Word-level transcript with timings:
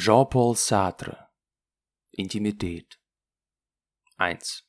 Jean-Paul 0.00 0.54
Sartre 0.54 1.28
Intimität 2.12 3.00
1 4.16 4.64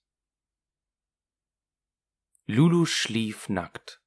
Lulu 2.48 2.88
schlief 2.88 3.48
nackt, 3.48 4.02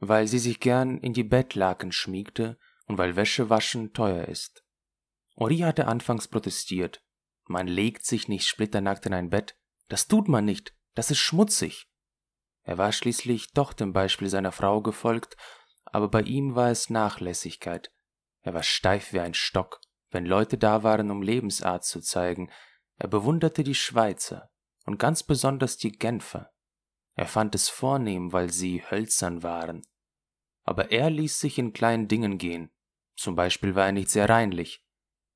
weil 0.00 0.28
sie 0.28 0.38
sich 0.38 0.60
gern 0.60 0.98
in 0.98 1.14
die 1.14 1.24
Bettlaken 1.24 1.92
schmiegte 1.92 2.58
und 2.84 2.98
weil 2.98 3.16
Wäschewaschen 3.16 3.94
teuer 3.94 4.26
ist. 4.28 4.66
Ori 5.34 5.60
hatte 5.60 5.86
anfangs 5.86 6.28
protestiert. 6.28 7.02
Man 7.46 7.66
legt 7.66 8.04
sich 8.04 8.28
nicht 8.28 8.46
splitternackt 8.46 9.06
in 9.06 9.14
ein 9.14 9.30
Bett. 9.30 9.58
Das 9.88 10.08
tut 10.08 10.28
man 10.28 10.44
nicht. 10.44 10.76
Das 10.92 11.10
ist 11.10 11.20
schmutzig. 11.20 11.90
Er 12.64 12.76
war 12.76 12.92
schließlich 12.92 13.52
doch 13.52 13.72
dem 13.72 13.94
Beispiel 13.94 14.28
seiner 14.28 14.52
Frau 14.52 14.82
gefolgt, 14.82 15.38
aber 15.86 16.10
bei 16.10 16.20
ihm 16.20 16.54
war 16.54 16.70
es 16.70 16.90
Nachlässigkeit. 16.90 17.90
Er 18.42 18.52
war 18.52 18.62
steif 18.62 19.14
wie 19.14 19.20
ein 19.20 19.32
Stock 19.32 19.80
wenn 20.10 20.26
Leute 20.26 20.58
da 20.58 20.82
waren, 20.82 21.10
um 21.10 21.22
Lebensart 21.22 21.84
zu 21.84 22.00
zeigen. 22.00 22.50
Er 22.96 23.08
bewunderte 23.08 23.62
die 23.62 23.74
Schweizer 23.74 24.50
und 24.86 24.98
ganz 24.98 25.22
besonders 25.22 25.76
die 25.76 25.92
Genfer. 25.92 26.50
Er 27.14 27.26
fand 27.26 27.54
es 27.54 27.68
vornehm, 27.68 28.32
weil 28.32 28.50
sie 28.50 28.82
hölzern 28.90 29.42
waren. 29.42 29.82
Aber 30.64 30.90
er 30.92 31.10
ließ 31.10 31.40
sich 31.40 31.58
in 31.58 31.72
kleinen 31.72 32.08
Dingen 32.08 32.38
gehen. 32.38 32.70
Zum 33.16 33.34
Beispiel 33.34 33.74
war 33.74 33.86
er 33.86 33.92
nicht 33.92 34.10
sehr 34.10 34.28
reinlich. 34.28 34.84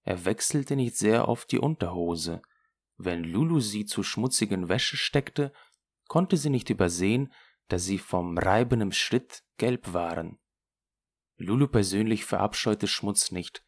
Er 0.05 0.25
wechselte 0.25 0.77
nicht 0.77 0.97
sehr 0.97 1.29
oft 1.29 1.51
die 1.53 1.59
Unterhose. 1.59 2.43
Wenn 2.97 3.25
Lulu 3.25 3.61
sie 3.61 3.85
zu 3.85 4.03
schmutzigen 4.03 4.69
Wäsche 4.69 4.97
steckte, 4.97 5.53
konnte 6.07 6.37
sie 6.37 6.51
nicht 6.51 6.71
übersehen, 6.71 7.33
dass 7.69 7.85
sie 7.85 7.99
vom 7.99 8.39
reibendem 8.39 8.93
Schritt 8.93 9.43
gelb 9.57 9.93
waren. 9.93 10.39
Lulu 11.37 11.67
persönlich 11.67 12.25
verabscheute 12.25 12.87
Schmutz 12.87 13.31
nicht, 13.33 13.65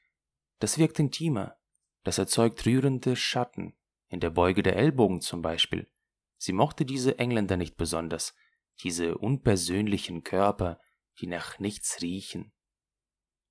das 0.64 0.78
wirkt 0.78 0.98
intimer, 0.98 1.58
das 2.04 2.16
erzeugt 2.16 2.64
rührende 2.64 3.16
Schatten, 3.16 3.76
in 4.08 4.20
der 4.20 4.30
Beuge 4.30 4.62
der 4.62 4.76
Ellbogen 4.76 5.20
zum 5.20 5.42
Beispiel. 5.42 5.90
Sie 6.38 6.54
mochte 6.54 6.86
diese 6.86 7.18
Engländer 7.18 7.58
nicht 7.58 7.76
besonders, 7.76 8.34
diese 8.82 9.18
unpersönlichen 9.18 10.22
Körper, 10.22 10.80
die 11.20 11.26
nach 11.26 11.58
nichts 11.58 12.00
riechen. 12.00 12.54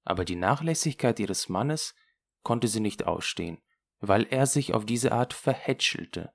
Aber 0.03 0.25
die 0.25 0.35
Nachlässigkeit 0.35 1.19
ihres 1.19 1.49
Mannes 1.49 1.93
konnte 2.41 2.67
sie 2.67 2.79
nicht 2.79 3.05
ausstehen, 3.05 3.61
weil 3.99 4.23
er 4.31 4.47
sich 4.47 4.73
auf 4.73 4.83
diese 4.83 5.11
Art 5.11 5.35
verhätschelte. 5.35 6.33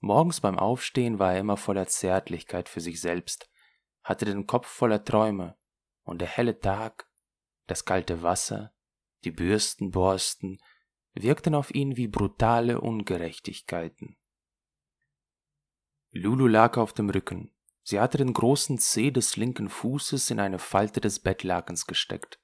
Morgens 0.00 0.40
beim 0.40 0.58
Aufstehen 0.58 1.20
war 1.20 1.34
er 1.34 1.38
immer 1.38 1.56
voller 1.56 1.86
Zärtlichkeit 1.86 2.68
für 2.68 2.80
sich 2.80 3.00
selbst, 3.00 3.48
hatte 4.02 4.24
den 4.24 4.48
Kopf 4.48 4.66
voller 4.66 5.04
Träume, 5.04 5.56
und 6.02 6.20
der 6.20 6.26
helle 6.26 6.58
Tag, 6.58 7.08
das 7.68 7.84
kalte 7.84 8.24
Wasser, 8.24 8.74
die 9.24 9.30
Bürstenborsten 9.30 10.60
wirkten 11.14 11.54
auf 11.54 11.74
ihn 11.74 11.96
wie 11.96 12.08
brutale 12.08 12.80
Ungerechtigkeiten. 12.80 14.16
Lulu 16.10 16.46
lag 16.46 16.76
auf 16.76 16.92
dem 16.92 17.10
Rücken. 17.10 17.54
Sie 17.82 17.98
hatte 17.98 18.18
den 18.18 18.32
großen 18.32 18.78
Zeh 18.78 19.10
des 19.10 19.36
linken 19.36 19.68
Fußes 19.68 20.30
in 20.30 20.40
eine 20.40 20.58
Falte 20.58 21.00
des 21.00 21.20
Bettlakens 21.20 21.86
gesteckt. 21.86 22.38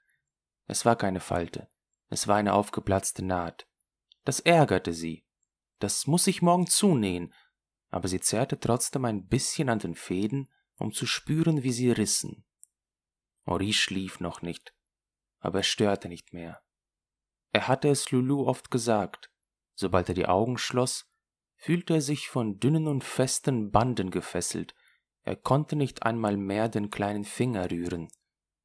Es 0.67 0.85
war 0.85 0.97
keine 0.97 1.20
Falte, 1.20 1.69
es 2.09 2.27
war 2.29 2.37
eine 2.37 2.55
aufgeplatzte 2.55 3.25
Naht. 3.25 3.67
Das 4.25 4.41
ärgerte 4.41 4.92
sie. 4.92 5.25
Das 5.79 6.07
muss 6.07 6.27
ich 6.27 6.42
morgen 6.42 6.67
zunähen, 6.67 7.33
aber 7.91 8.09
sie 8.09 8.20
zerrte 8.20 8.59
trotzdem 8.59 9.05
ein 9.05 9.27
bisschen 9.27 9.69
an 9.69 9.79
den 9.79 9.95
Fäden, 9.95 10.51
um 10.77 10.92
zu 10.92 11.07
spüren, 11.07 11.63
wie 11.63 11.73
sie 11.73 11.91
rissen. 11.91 12.45
Maurice 13.45 13.79
schlief 13.79 14.20
noch 14.20 14.42
nicht, 14.42 14.75
aber 15.39 15.61
er 15.61 15.65
störte 15.65 16.09
nicht 16.09 16.33
mehr. 16.33 16.61
Er 17.53 17.69
hatte 17.69 17.89
es 17.89 18.11
Lulu 18.11 18.47
oft 18.47 18.71
gesagt. 18.71 19.31
Sobald 19.75 20.09
er 20.09 20.15
die 20.15 20.27
Augen 20.27 20.59
schloss, 20.59 21.09
fühlte 21.57 21.95
er 21.95 22.01
sich 22.01 22.29
von 22.29 22.61
dünnen 22.61 22.86
und 22.86 23.05
festen 23.05 23.70
Banden 23.70 24.11
gefesselt. 24.11 24.75
Er 25.23 25.36
konnte 25.36 25.77
nicht 25.77 26.05
einmal 26.05 26.37
mehr 26.37 26.69
den 26.69 26.91
kleinen 26.91 27.25
Finger 27.25 27.70
rühren. 27.70 28.08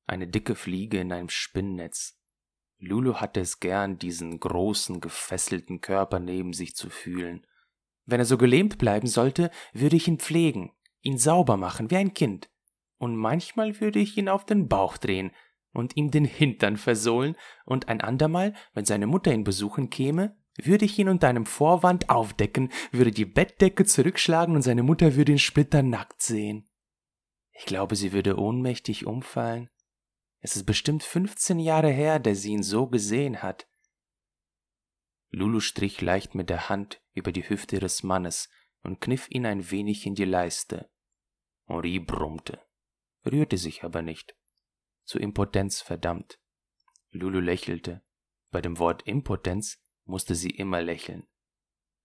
Eine 0.05 0.27
dicke 0.27 0.55
Fliege 0.55 0.99
in 0.99 1.11
einem 1.11 1.29
Spinnnetz. 1.29 2.19
Lulu 2.77 3.15
hatte 3.15 3.39
es 3.39 3.59
gern, 3.59 3.97
diesen 3.97 4.39
großen, 4.39 4.99
gefesselten 4.99 5.79
Körper 5.79 6.19
neben 6.19 6.53
sich 6.53 6.75
zu 6.75 6.89
fühlen. 6.89 7.47
Wenn 8.05 8.19
er 8.19 8.25
so 8.25 8.37
gelähmt 8.37 8.77
bleiben 8.77 9.07
sollte, 9.07 9.49
würde 9.71 9.95
ich 9.95 10.07
ihn 10.07 10.19
pflegen, 10.19 10.73
ihn 11.01 11.17
sauber 11.17 11.55
machen 11.55 11.89
wie 11.89 11.97
ein 11.97 12.13
Kind. 12.13 12.49
Und 12.97 13.15
manchmal 13.15 13.79
würde 13.79 13.99
ich 13.99 14.17
ihn 14.17 14.29
auf 14.29 14.45
den 14.45 14.67
Bauch 14.67 14.97
drehen, 14.97 15.31
und 15.73 15.97
ihm 15.97 16.11
den 16.11 16.25
Hintern 16.25 16.77
versohlen, 16.77 17.35
und 17.65 17.89
ein 17.89 18.01
andermal, 18.01 18.53
wenn 18.73 18.85
seine 18.85 19.07
Mutter 19.07 19.33
ihn 19.33 19.43
besuchen 19.43 19.89
käme, 19.89 20.37
würde 20.61 20.85
ich 20.85 20.97
ihn 20.99 21.09
unter 21.09 21.27
einem 21.27 21.45
Vorwand 21.45 22.09
aufdecken, 22.09 22.71
würde 22.91 23.11
die 23.11 23.25
Bettdecke 23.25 23.85
zurückschlagen 23.85 24.55
und 24.55 24.61
seine 24.61 24.83
Mutter 24.83 25.15
würde 25.15 25.31
ihn 25.31 25.39
splitternackt 25.39 26.21
sehen. 26.21 26.69
Ich 27.51 27.65
glaube, 27.65 27.95
sie 27.95 28.13
würde 28.13 28.37
ohnmächtig 28.37 29.05
umfallen. 29.05 29.69
Es 30.39 30.55
ist 30.55 30.65
bestimmt 30.65 31.03
fünfzehn 31.03 31.59
Jahre 31.59 31.89
her, 31.89 32.19
dass 32.19 32.41
sie 32.41 32.51
ihn 32.51 32.63
so 32.63 32.87
gesehen 32.87 33.41
hat. 33.41 33.67
Lulu 35.29 35.59
strich 35.59 36.01
leicht 36.01 36.35
mit 36.35 36.49
der 36.49 36.69
Hand 36.69 37.01
über 37.13 37.31
die 37.31 37.47
Hüfte 37.47 37.77
ihres 37.77 38.03
Mannes 38.03 38.49
und 38.83 39.01
kniff 39.01 39.27
ihn 39.29 39.45
ein 39.45 39.71
wenig 39.71 40.05
in 40.05 40.13
die 40.13 40.25
Leiste. 40.25 40.89
Henri 41.65 41.97
brummte, 41.99 42.59
rührte 43.25 43.57
sich 43.57 43.83
aber 43.83 44.01
nicht 44.01 44.35
zu 45.03 45.19
Impotenz 45.19 45.81
verdammt. 45.81 46.39
Lulu 47.11 47.39
lächelte. 47.39 48.01
Bei 48.51 48.61
dem 48.61 48.79
Wort 48.79 49.03
Impotenz 49.07 49.79
musste 50.05 50.35
sie 50.35 50.49
immer 50.49 50.81
lächeln. 50.81 51.27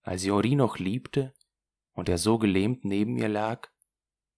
Als 0.01 0.21
sie 0.21 0.31
Ori 0.31 0.55
noch 0.55 0.77
liebte 0.77 1.33
und 1.93 2.09
er 2.09 2.17
so 2.17 2.37
gelähmt 2.37 2.85
neben 2.85 3.17
ihr 3.17 3.29
lag, 3.29 3.69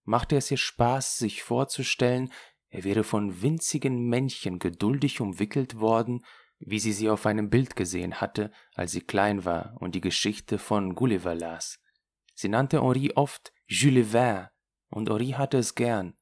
machte 0.03 0.35
es 0.35 0.49
ihr 0.51 0.57
Spaß, 0.57 1.17
sich 1.17 1.43
vorzustellen, 1.43 2.31
er 2.69 2.83
wäre 2.83 3.03
von 3.03 3.41
winzigen 3.41 4.07
Männchen 4.07 4.59
geduldig 4.59 5.21
umwickelt 5.21 5.79
worden, 5.79 6.25
wie 6.59 6.79
sie 6.79 6.93
sie 6.93 7.09
auf 7.09 7.25
einem 7.25 7.49
Bild 7.49 7.75
gesehen 7.75 8.21
hatte, 8.21 8.51
als 8.75 8.91
sie 8.91 9.01
klein 9.01 9.45
war 9.45 9.75
und 9.79 9.95
die 9.95 10.01
Geschichte 10.01 10.57
von 10.57 10.95
Gulliver 10.95 11.35
las. 11.35 11.79
Sie 12.33 12.49
nannte 12.49 12.81
Henri 12.81 13.11
oft 13.15 13.51
Jules 13.67 14.11
Verne, 14.11 14.51
und 14.89 15.09
Henri 15.09 15.31
hatte 15.31 15.57
es 15.57 15.75
gern, 15.75 16.15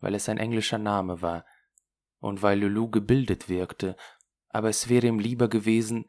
weil 0.00 0.14
es 0.14 0.28
ein 0.28 0.38
englischer 0.38 0.78
Name 0.78 1.22
war, 1.22 1.44
und 2.24 2.40
weil 2.40 2.58
Lulu 2.58 2.88
gebildet 2.88 3.50
wirkte, 3.50 3.96
aber 4.48 4.70
es 4.70 4.88
wäre 4.88 5.06
ihm 5.06 5.18
lieber 5.18 5.48
gewesen, 5.48 6.06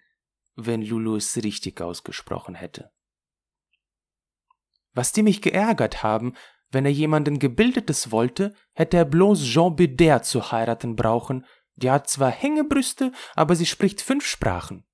wenn 0.56 0.81
Lulu 0.81 1.18
es 1.18 1.36
richtig 1.36 1.81
ausgesprochen 1.81 2.56
hätte. 2.56 2.92
Was 4.94 5.12
die 5.12 5.24
mich 5.24 5.42
geärgert 5.42 6.04
haben, 6.04 6.34
wenn 6.72 6.86
er 6.86 6.92
jemanden 6.92 7.38
Gebildetes 7.38 8.12
wollte, 8.12 8.54
hätte 8.72 8.96
er 8.96 9.04
bloß 9.04 9.44
Jean 9.44 9.75
Bédère 9.75 10.22
zu 10.22 10.54
heiraten 10.54 10.96
brauchen, 10.96 11.46
die 11.75 11.92
hat 11.92 12.09
zwar 12.09 12.31
Hängebrüste, 12.31 13.12
aber 13.36 13.58
sie 13.58 13.66
spricht 13.66 14.02
fünf 14.02 14.25
Sprachen. 14.25 14.86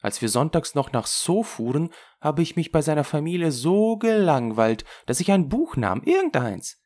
Als 0.00 0.22
wir 0.22 0.28
sonntags 0.28 0.76
noch 0.76 0.92
nach 0.92 1.08
So 1.08 1.42
fuhren, 1.42 1.90
habe 2.20 2.42
ich 2.42 2.54
mich 2.54 2.70
bei 2.70 2.82
seiner 2.82 3.02
Familie 3.02 3.50
so 3.50 3.96
gelangweilt, 3.96 4.84
dass 5.06 5.18
ich 5.18 5.32
ein 5.32 5.48
Buch 5.48 5.74
nahm, 5.74 6.02
irgendeins. 6.04 6.80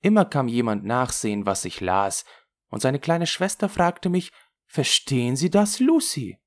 Immer 0.00 0.24
kam 0.24 0.48
jemand 0.48 0.84
nachsehen, 0.84 1.44
was 1.44 1.66
ich 1.66 1.82
las, 1.82 2.24
und 2.72 2.80
seine 2.80 2.98
kleine 2.98 3.28
Schwester 3.28 3.68
fragte 3.68 4.08
mich, 4.08 4.32
Verstehen 4.66 5.36
Sie 5.36 5.50
das, 5.50 5.78
Lucy? 5.78 6.38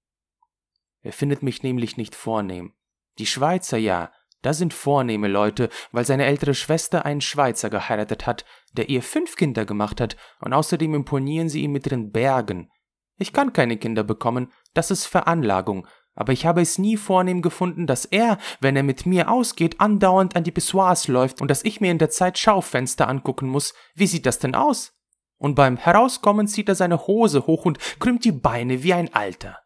Er 1.03 1.13
findet 1.13 1.43
mich 1.43 1.61
nämlich 1.61 1.95
nicht 1.95 2.15
vornehm. 2.15 2.73
Die 3.19 3.27
Schweizer 3.27 3.77
ja, 3.77 4.11
da 4.41 4.51
sind 4.51 4.73
vornehme 4.73 5.27
Leute, 5.27 5.69
weil 5.91 6.03
seine 6.03 6.25
ältere 6.25 6.55
Schwester 6.55 7.05
einen 7.05 7.21
Schweizer 7.21 7.69
geheiratet 7.69 8.25
hat, 8.25 8.43
der 8.73 8.89
ihr 8.89 9.03
fünf 9.03 9.35
Kinder 9.35 9.65
gemacht 9.65 10.01
hat, 10.01 10.17
und 10.39 10.53
außerdem 10.53 10.95
imponieren 10.95 11.47
sie 11.47 11.61
ihm 11.61 11.71
mit 11.71 11.85
ihren 11.85 12.11
Bergen. 12.11 12.71
Ich 13.19 13.31
kann 13.31 13.53
keine 13.53 13.77
Kinder 13.77 14.03
bekommen, 14.03 14.51
das 14.73 14.89
ist 14.89 15.05
Veranlagung, 15.05 15.87
aber 16.15 16.33
ich 16.33 16.47
habe 16.47 16.61
es 16.61 16.79
nie 16.79 16.97
vornehm 16.97 17.43
gefunden, 17.43 17.85
dass 17.85 18.05
er, 18.05 18.39
wenn 18.59 18.75
er 18.75 18.83
mit 18.83 19.05
mir 19.05 19.29
ausgeht, 19.29 19.79
andauernd 19.79 20.35
an 20.35 20.43
die 20.43 20.51
Pissoirs 20.51 21.07
läuft 21.07 21.41
und 21.41 21.51
dass 21.51 21.63
ich 21.63 21.81
mir 21.81 21.91
in 21.91 21.99
der 21.99 22.09
Zeit 22.09 22.39
Schaufenster 22.39 23.07
angucken 23.07 23.47
muss. 23.47 23.75
Wie 23.93 24.07
sieht 24.07 24.25
das 24.25 24.39
denn 24.39 24.55
aus? 24.55 24.95
Und 25.37 25.55
beim 25.55 25.77
Herauskommen 25.77 26.47
zieht 26.47 26.69
er 26.69 26.75
seine 26.75 27.07
Hose 27.07 27.47
hoch 27.47 27.65
und 27.65 27.79
krümmt 27.99 28.25
die 28.25 28.31
Beine 28.31 28.83
wie 28.83 28.93
ein 28.93 29.13
Alter. 29.13 29.59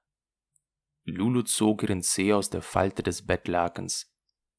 Lulu 1.04 1.44
zog 1.44 1.83
ihren 1.83 2.01
Zeh 2.01 2.33
aus 2.33 2.50
der 2.50 2.62
Falte 2.62 3.04
des 3.04 3.25
Bettlakens, 3.25 4.10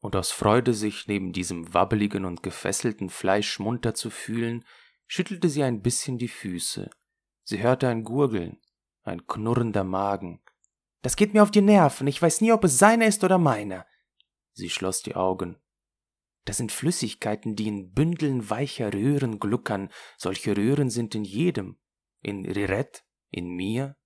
und 0.00 0.16
aus 0.16 0.30
Freude, 0.30 0.72
sich 0.72 1.06
neben 1.08 1.32
diesem 1.32 1.74
wabbeligen 1.74 2.24
und 2.24 2.42
gefesselten 2.42 3.10
Fleisch 3.10 3.58
munter 3.58 3.94
zu 3.94 4.10
fühlen, 4.10 4.64
schüttelte 5.06 5.48
sie 5.48 5.62
ein 5.62 5.82
bisschen 5.82 6.16
die 6.16 6.28
Füße. 6.28 6.90
Sie 7.44 7.62
hörte 7.62 7.88
ein 7.88 8.04
Gurgeln, 8.04 8.58
ein 9.02 9.26
knurrender 9.26 9.84
Magen. 9.84 10.40
Das 11.02 11.16
geht 11.16 11.34
mir 11.34 11.42
auf 11.42 11.50
die 11.50 11.60
Nerven, 11.60 12.06
ich 12.06 12.20
weiß 12.20 12.40
nie, 12.40 12.52
ob 12.52 12.64
es 12.64 12.78
seiner 12.78 13.06
ist 13.06 13.24
oder 13.24 13.38
meiner. 13.38 13.86
Sie 14.52 14.70
schloss 14.70 15.02
die 15.02 15.16
Augen. 15.16 15.60
Das 16.44 16.56
sind 16.56 16.72
Flüssigkeiten, 16.72 17.54
die 17.54 17.68
in 17.68 17.92
Bündeln 17.92 18.48
weicher 18.48 18.92
Röhren 18.92 19.38
gluckern. 19.38 19.90
Solche 20.16 20.56
Röhren 20.56 20.90
sind 20.90 21.14
in 21.14 21.24
jedem. 21.24 21.78
In 22.22 22.44
Rirette, 22.44 23.00
in 23.30 23.48
mir, 23.48 23.96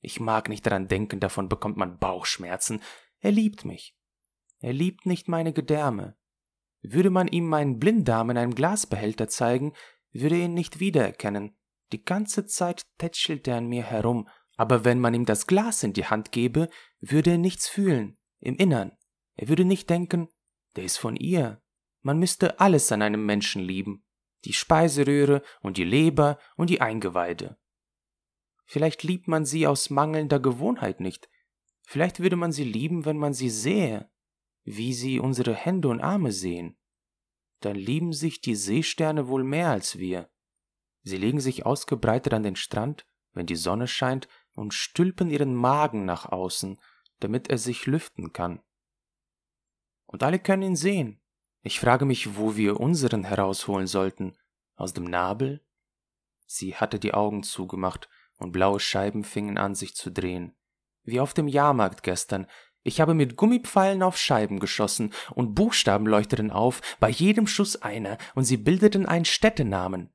Ich 0.00 0.20
mag 0.20 0.48
nicht 0.48 0.64
daran 0.64 0.88
denken, 0.88 1.20
davon 1.20 1.48
bekommt 1.48 1.76
man 1.76 1.98
Bauchschmerzen. 1.98 2.82
Er 3.18 3.32
liebt 3.32 3.64
mich. 3.64 3.96
Er 4.60 4.72
liebt 4.72 5.06
nicht 5.06 5.28
meine 5.28 5.52
Gedärme. 5.52 6.16
Würde 6.82 7.10
man 7.10 7.28
ihm 7.28 7.48
meinen 7.48 7.78
Blinddarm 7.78 8.30
in 8.30 8.38
einem 8.38 8.54
Glasbehälter 8.54 9.28
zeigen, 9.28 9.72
würde 10.12 10.36
er 10.36 10.44
ihn 10.44 10.54
nicht 10.54 10.80
wiedererkennen. 10.80 11.56
Die 11.92 12.04
ganze 12.04 12.46
Zeit 12.46 12.82
tätschelt 12.98 13.48
er 13.48 13.56
an 13.56 13.66
mir 13.66 13.82
herum, 13.82 14.28
aber 14.56 14.84
wenn 14.84 15.00
man 15.00 15.14
ihm 15.14 15.24
das 15.24 15.46
Glas 15.46 15.82
in 15.82 15.92
die 15.92 16.06
Hand 16.06 16.32
gebe, 16.32 16.68
würde 17.00 17.32
er 17.32 17.38
nichts 17.38 17.68
fühlen, 17.68 18.16
im 18.40 18.56
Innern. 18.56 18.92
Er 19.36 19.48
würde 19.48 19.64
nicht 19.64 19.88
denken, 19.88 20.28
der 20.76 20.84
ist 20.84 20.98
von 20.98 21.16
ihr. 21.16 21.62
Man 22.02 22.18
müsste 22.18 22.60
alles 22.60 22.92
an 22.92 23.02
einem 23.02 23.24
Menschen 23.26 23.62
lieben. 23.62 24.04
Die 24.44 24.52
Speiseröhre 24.52 25.42
und 25.60 25.76
die 25.76 25.84
Leber 25.84 26.38
und 26.56 26.70
die 26.70 26.80
Eingeweide. 26.80 27.58
Vielleicht 28.64 29.02
liebt 29.02 29.28
man 29.28 29.44
sie 29.44 29.66
aus 29.66 29.90
mangelnder 29.90 30.40
Gewohnheit 30.40 31.00
nicht. 31.00 31.28
Vielleicht 31.82 32.20
würde 32.20 32.36
man 32.36 32.52
sie 32.52 32.64
lieben, 32.64 33.04
wenn 33.04 33.16
man 33.16 33.32
sie 33.32 33.50
sähe, 33.50 34.10
wie 34.64 34.92
sie 34.92 35.18
unsere 35.18 35.54
Hände 35.54 35.88
und 35.88 36.00
Arme 36.00 36.32
sehen. 36.32 36.76
Dann 37.60 37.76
lieben 37.76 38.12
sich 38.12 38.40
die 38.40 38.54
Seesterne 38.54 39.26
wohl 39.26 39.42
mehr 39.42 39.70
als 39.70 39.98
wir. 39.98 40.30
Sie 41.02 41.16
legen 41.16 41.40
sich 41.40 41.64
ausgebreitet 41.64 42.34
an 42.34 42.42
den 42.42 42.56
Strand, 42.56 43.06
wenn 43.32 43.46
die 43.46 43.56
Sonne 43.56 43.88
scheint, 43.88 44.28
und 44.52 44.74
stülpen 44.74 45.30
ihren 45.30 45.54
Magen 45.54 46.04
nach 46.04 46.26
außen, 46.26 46.78
damit 47.20 47.48
er 47.48 47.58
sich 47.58 47.86
lüften 47.86 48.32
kann. 48.32 48.60
Und 50.06 50.22
alle 50.22 50.38
können 50.38 50.62
ihn 50.62 50.76
sehen. 50.76 51.20
Ich 51.62 51.80
frage 51.80 52.04
mich, 52.04 52.36
wo 52.36 52.56
wir 52.56 52.80
unseren 52.80 53.24
herausholen 53.24 53.86
sollten. 53.86 54.36
Aus 54.76 54.92
dem 54.92 55.04
Nabel? 55.04 55.64
Sie 56.46 56.76
hatte 56.76 56.98
die 56.98 57.14
Augen 57.14 57.42
zugemacht, 57.42 58.08
und 58.36 58.52
blaue 58.52 58.78
Scheiben 58.78 59.24
fingen 59.24 59.58
an, 59.58 59.74
sich 59.74 59.96
zu 59.96 60.10
drehen. 60.10 60.54
Wie 61.02 61.20
auf 61.20 61.34
dem 61.34 61.48
Jahrmarkt 61.48 62.02
gestern. 62.02 62.46
Ich 62.84 63.00
habe 63.00 63.12
mit 63.12 63.36
Gummipfeilen 63.36 64.02
auf 64.02 64.16
Scheiben 64.16 64.60
geschossen, 64.60 65.12
und 65.34 65.54
Buchstaben 65.54 66.06
leuchteten 66.06 66.50
auf, 66.50 66.80
bei 67.00 67.10
jedem 67.10 67.46
Schuss 67.46 67.82
einer, 67.82 68.16
und 68.34 68.44
sie 68.44 68.56
bildeten 68.56 69.06
einen 69.06 69.24
Städtenamen. 69.24 70.10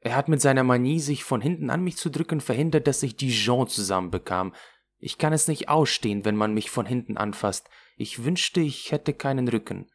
Er 0.00 0.16
hat 0.16 0.28
mit 0.28 0.40
seiner 0.40 0.64
Manie, 0.64 1.00
sich 1.00 1.24
von 1.24 1.40
hinten 1.40 1.70
an 1.70 1.82
mich 1.82 1.96
zu 1.96 2.10
drücken, 2.10 2.40
verhindert, 2.40 2.86
dass 2.86 3.02
ich 3.02 3.16
Dijon 3.16 3.68
zusammenbekam. 3.68 4.54
Ich 4.98 5.18
kann 5.18 5.32
es 5.32 5.48
nicht 5.48 5.68
ausstehen, 5.68 6.24
wenn 6.24 6.36
man 6.36 6.54
mich 6.54 6.70
von 6.70 6.86
hinten 6.86 7.16
anfasst. 7.16 7.70
Ich 7.96 8.24
wünschte, 8.24 8.60
ich 8.60 8.92
hätte 8.92 9.14
keinen 9.14 9.48
Rücken. 9.48 9.88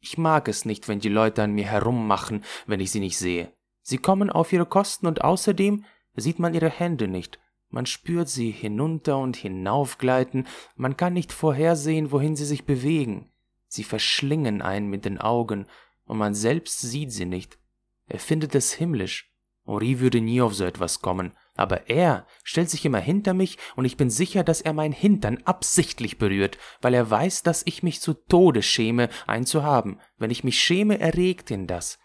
Ich 0.00 0.18
mag 0.18 0.48
es 0.48 0.64
nicht, 0.64 0.88
wenn 0.88 1.00
die 1.00 1.08
Leute 1.08 1.42
an 1.42 1.52
mir 1.52 1.66
herummachen, 1.66 2.44
wenn 2.66 2.80
ich 2.80 2.90
sie 2.90 3.00
nicht 3.00 3.18
sehe. 3.18 3.52
Sie 3.82 3.98
kommen 3.98 4.30
auf 4.30 4.52
ihre 4.52 4.66
Kosten 4.66 5.06
und 5.06 5.22
außerdem 5.22 5.84
sieht 6.16 6.38
man 6.38 6.54
ihre 6.54 6.70
Hände 6.70 7.08
nicht. 7.08 7.38
Man 7.70 7.86
spürt 7.86 8.28
sie 8.28 8.50
hinunter 8.50 9.18
und 9.18 9.36
hinaufgleiten, 9.36 10.46
man 10.76 10.96
kann 10.96 11.12
nicht 11.12 11.32
vorhersehen, 11.32 12.12
wohin 12.12 12.36
sie 12.36 12.46
sich 12.46 12.64
bewegen. 12.64 13.30
Sie 13.66 13.84
verschlingen 13.84 14.62
einen 14.62 14.88
mit 14.88 15.04
den 15.04 15.18
Augen, 15.18 15.66
und 16.06 16.16
man 16.16 16.34
selbst 16.34 16.80
sieht 16.80 17.12
sie 17.12 17.26
nicht. 17.26 17.58
Er 18.06 18.18
findet 18.18 18.54
es 18.54 18.72
himmlisch, 18.72 19.30
Henri 19.68 20.00
würde 20.00 20.20
nie 20.22 20.40
auf 20.40 20.54
so 20.54 20.64
etwas 20.64 21.02
kommen, 21.02 21.32
aber 21.54 21.90
er 21.90 22.26
stellt 22.42 22.70
sich 22.70 22.84
immer 22.86 23.00
hinter 23.00 23.34
mich 23.34 23.58
und 23.76 23.84
ich 23.84 23.98
bin 23.98 24.08
sicher, 24.08 24.42
dass 24.42 24.62
er 24.62 24.72
mein 24.72 24.92
Hintern 24.92 25.42
absichtlich 25.44 26.16
berührt, 26.16 26.56
weil 26.80 26.94
er 26.94 27.10
weiß, 27.10 27.42
dass 27.42 27.62
ich 27.66 27.82
mich 27.82 28.00
zu 28.00 28.14
Tode 28.14 28.62
schäme, 28.62 29.10
einen 29.26 29.44
zu 29.44 29.62
haben. 29.62 30.00
Wenn 30.16 30.30
ich 30.30 30.42
mich 30.42 30.58
schäme, 30.58 30.98
erregt 30.98 31.50
ihn 31.50 31.66
das. 31.66 31.98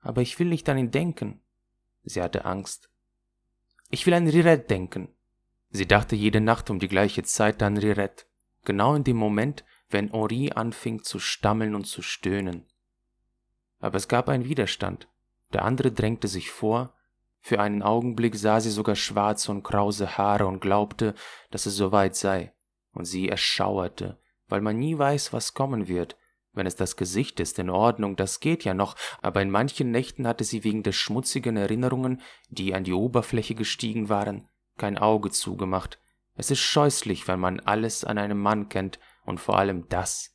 Aber 0.00 0.20
ich 0.20 0.38
will 0.38 0.48
nicht 0.48 0.68
an 0.68 0.76
ihn 0.76 0.90
denken. 0.90 1.40
Sie 2.04 2.20
hatte 2.20 2.44
Angst. 2.44 2.90
Ich 3.90 4.04
will 4.06 4.14
an 4.14 4.28
Rirette 4.28 4.66
denken. 4.66 5.08
Sie 5.70 5.86
dachte 5.86 6.16
jede 6.16 6.40
Nacht 6.40 6.68
um 6.68 6.78
die 6.78 6.88
gleiche 6.88 7.22
Zeit 7.22 7.62
an 7.62 7.78
Rirette. 7.78 8.26
Genau 8.64 8.94
in 8.94 9.04
dem 9.04 9.16
Moment, 9.16 9.64
wenn 9.88 10.10
Henri 10.12 10.52
anfing 10.54 11.02
zu 11.02 11.18
stammeln 11.18 11.74
und 11.74 11.86
zu 11.86 12.02
stöhnen. 12.02 12.66
Aber 13.80 13.96
es 13.96 14.08
gab 14.08 14.28
einen 14.28 14.44
Widerstand. 14.44 15.08
Der 15.52 15.64
andere 15.64 15.92
drängte 15.92 16.28
sich 16.28 16.50
vor, 16.50 16.95
für 17.46 17.60
einen 17.60 17.84
Augenblick 17.84 18.34
sah 18.34 18.58
sie 18.58 18.72
sogar 18.72 18.96
schwarze 18.96 19.52
und 19.52 19.62
krause 19.62 20.18
Haare 20.18 20.48
und 20.48 20.58
glaubte, 20.58 21.14
dass 21.52 21.66
es 21.66 21.76
soweit 21.76 22.16
sei. 22.16 22.52
Und 22.92 23.04
sie 23.04 23.28
erschauerte, 23.28 24.18
weil 24.48 24.60
man 24.60 24.76
nie 24.80 24.98
weiß, 24.98 25.32
was 25.32 25.54
kommen 25.54 25.86
wird. 25.86 26.16
Wenn 26.54 26.66
es 26.66 26.74
das 26.74 26.96
Gesicht 26.96 27.38
ist, 27.38 27.60
in 27.60 27.70
Ordnung, 27.70 28.16
das 28.16 28.40
geht 28.40 28.64
ja 28.64 28.74
noch, 28.74 28.96
aber 29.22 29.42
in 29.42 29.52
manchen 29.52 29.92
Nächten 29.92 30.26
hatte 30.26 30.42
sie 30.42 30.64
wegen 30.64 30.82
der 30.82 30.90
schmutzigen 30.90 31.56
Erinnerungen, 31.56 32.20
die 32.48 32.74
an 32.74 32.82
die 32.82 32.94
Oberfläche 32.94 33.54
gestiegen 33.54 34.08
waren, 34.08 34.48
kein 34.76 34.98
Auge 34.98 35.30
zugemacht. 35.30 36.00
Es 36.34 36.50
ist 36.50 36.58
scheußlich, 36.58 37.28
wenn 37.28 37.38
man 37.38 37.60
alles 37.60 38.04
an 38.04 38.18
einem 38.18 38.40
Mann 38.40 38.68
kennt 38.68 38.98
und 39.24 39.38
vor 39.38 39.56
allem 39.56 39.88
das. 39.88 40.34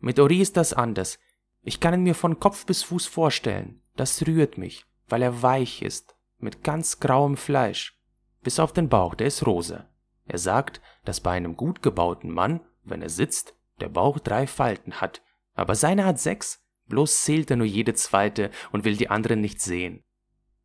Mit 0.00 0.18
Ori 0.18 0.40
ist 0.40 0.56
das 0.56 0.72
anders. 0.72 1.20
Ich 1.62 1.78
kann 1.78 1.94
ihn 1.94 2.02
mir 2.02 2.16
von 2.16 2.40
Kopf 2.40 2.66
bis 2.66 2.82
Fuß 2.82 3.06
vorstellen. 3.06 3.82
Das 3.94 4.26
rührt 4.26 4.58
mich, 4.58 4.84
weil 5.06 5.22
er 5.22 5.40
weich 5.40 5.80
ist, 5.80 6.14
mit 6.44 6.62
ganz 6.62 7.00
grauem 7.00 7.36
Fleisch, 7.36 7.98
bis 8.42 8.60
auf 8.60 8.72
den 8.72 8.88
Bauch, 8.88 9.14
der 9.14 9.26
ist 9.26 9.46
rosa. 9.46 9.88
Er 10.26 10.38
sagt, 10.38 10.80
dass 11.04 11.20
bei 11.20 11.32
einem 11.32 11.56
gut 11.56 11.82
gebauten 11.82 12.30
Mann, 12.30 12.60
wenn 12.84 13.02
er 13.02 13.10
sitzt, 13.10 13.54
der 13.80 13.88
Bauch 13.88 14.18
drei 14.20 14.46
Falten 14.46 15.00
hat, 15.00 15.22
aber 15.54 15.74
seine 15.74 16.04
hat 16.04 16.20
sechs, 16.20 16.62
bloß 16.86 17.24
zählt 17.24 17.50
er 17.50 17.56
nur 17.56 17.66
jede 17.66 17.94
zweite 17.94 18.50
und 18.70 18.84
will 18.84 18.96
die 18.96 19.10
anderen 19.10 19.40
nicht 19.40 19.60
sehen. 19.60 20.04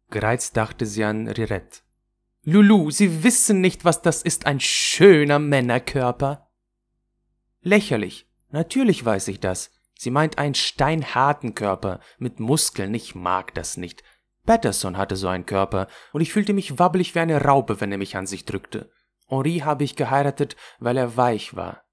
Gereizt 0.10 0.58
dachte 0.58 0.86
sie 0.86 1.04
an 1.04 1.28
Rirette. 1.28 1.80
Lulu, 2.44 2.90
Sie 2.90 3.24
wissen 3.24 3.62
nicht, 3.62 3.86
was 3.86 4.02
das 4.02 4.22
ist, 4.22 4.46
ein 4.46 4.60
schöner 4.60 5.40
Männerkörper. 5.40 6.50
Lächerlich. 7.62 8.28
Natürlich 8.50 9.04
weiß 9.04 9.28
ich 9.28 9.40
das. 9.40 9.72
Sie 9.98 10.10
meint 10.10 10.38
einen 10.38 10.56
steinharten 10.56 11.54
Körper 11.54 12.00
mit 12.18 12.40
Muskeln. 12.40 12.94
Ich 12.94 13.14
mag 13.14 13.54
das 13.54 13.78
nicht. 13.78 14.04
Patterson 14.50 14.98
hatte 14.98 15.16
so 15.16 15.28
einen 15.28 15.46
Körper, 15.46 15.88
und 16.12 16.22
ich 16.22 16.34
fühlte 16.34 16.54
mich 16.54 16.80
wabbelig 16.80 17.14
wie 17.14 17.20
eine 17.20 17.40
Raupe, 17.40 17.82
wenn 17.82 17.92
er 17.92 18.00
mich 18.00 18.18
an 18.18 18.26
sich 18.26 18.46
drückte. 18.46 18.90
Henri 19.28 19.60
habe 19.60 19.84
ich 19.84 19.96
geheiratet, 19.96 20.56
weil 20.80 20.98
er 20.98 21.18
weich 21.18 21.56
war, 21.56 21.84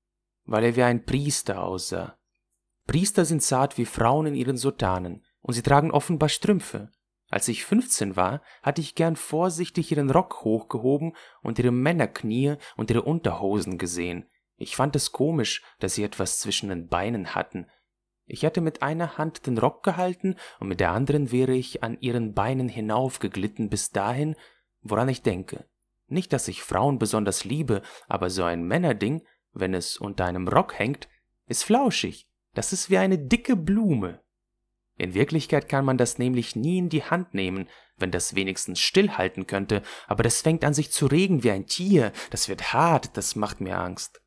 weil 0.47 0.65
er 0.65 0.75
wie 0.75 0.83
ein 0.83 1.05
Priester 1.05 1.63
aussah. 1.63 2.17
Priester 2.87 3.27
sind 3.27 3.43
zart 3.43 3.77
wie 3.77 3.85
Frauen 3.85 4.25
in 4.25 4.35
ihren 4.35 4.57
Sotanen, 4.57 5.23
und 5.43 5.53
sie 5.53 5.61
tragen 5.61 5.91
offenbar 5.91 6.31
Strümpfe. 6.31 6.89
Als 7.29 7.47
ich 7.49 7.63
fünfzehn 7.63 8.17
war, 8.17 8.41
hatte 8.63 8.81
ich 8.81 8.95
gern 8.95 9.17
vorsichtig 9.17 9.93
ihren 9.93 10.09
Rock 10.09 10.43
hochgehoben 10.43 11.15
und 11.43 11.59
ihre 11.59 11.73
Männerknie 11.73 12.57
und 12.79 12.91
ihre 12.91 13.03
Unterhosen 13.03 13.77
gesehen. 13.77 14.31
Ich 14.57 14.77
fand 14.77 14.97
es 14.97 15.13
komisch, 15.13 15.63
dass 15.79 15.95
sie 15.95 16.05
etwas 16.05 16.39
zwischen 16.39 16.71
den 16.71 16.89
Beinen 16.89 17.35
hatten, 17.35 17.67
ich 18.27 18.43
hätte 18.43 18.61
mit 18.61 18.83
einer 18.83 19.19
Hand 19.19 19.47
den 19.47 19.59
Rock 19.59 19.83
gehalten 19.83 20.37
und 20.59 20.69
mit 20.69 20.81
der 20.81 20.91
anderen 20.91 21.31
wäre 21.31 21.55
ich 21.55 21.83
an 21.83 21.97
ihren 22.01 22.35
Beinen 22.35 22.69
hinaufgeglitten 22.69 23.71
bis 23.71 23.91
dahin, 23.91 24.35
woran 24.83 25.09
ich 25.09 25.23
denke. 25.23 25.65
Nicht, 26.09 26.33
dass 26.33 26.49
ich 26.49 26.63
Frauen 26.63 26.99
besonders 26.99 27.45
liebe, 27.45 27.83
aber 28.09 28.31
so 28.31 28.45
ein 28.45 28.65
Männerding, 28.65 29.23
wenn 29.53 29.75
es 29.75 29.97
unter 29.97 30.25
einem 30.25 30.49
Rock 30.49 30.79
hängt, 30.79 31.09
ist 31.47 31.65
flauschig. 31.65 32.29
Das 32.55 32.73
ist 32.73 32.91
wie 32.91 32.99
eine 32.99 33.19
dicke 33.19 33.57
Blume. 33.57 34.21
In 34.99 35.15
Wirklichkeit 35.15 35.69
kann 35.69 35.85
man 35.85 35.99
das 35.99 36.19
nämlich 36.19 36.57
nie 36.57 36.79
in 36.79 36.89
die 36.89 37.05
Hand 37.05 37.35
nehmen, 37.35 37.69
wenn 37.99 38.11
das 38.11 38.35
wenigstens 38.35 38.81
stillhalten 38.81 39.47
könnte, 39.47 39.83
aber 40.07 40.23
das 40.23 40.43
fängt 40.43 40.65
an 40.65 40.75
sich 40.75 40.91
zu 40.91 41.07
regen 41.07 41.45
wie 41.45 41.51
ein 41.51 41.67
Tier, 41.67 42.13
das 42.31 42.49
wird 42.49 42.73
hart, 42.73 43.17
das 43.17 43.37
macht 43.37 43.61
mir 43.61 43.79
Angst. 43.79 44.23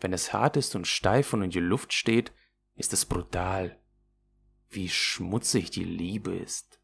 Wenn 0.00 0.12
es 0.12 0.32
hart 0.32 0.56
ist 0.56 0.74
und 0.74 0.86
steif 0.86 1.32
und 1.32 1.42
in 1.42 1.50
die 1.50 1.60
Luft 1.60 1.92
steht, 1.92 2.32
ist 2.82 2.92
es 2.92 3.06
brutal, 3.06 3.78
wie 4.68 4.88
schmutzig 4.88 5.70
die 5.70 5.84
Liebe 5.84 6.34
ist. 6.34 6.80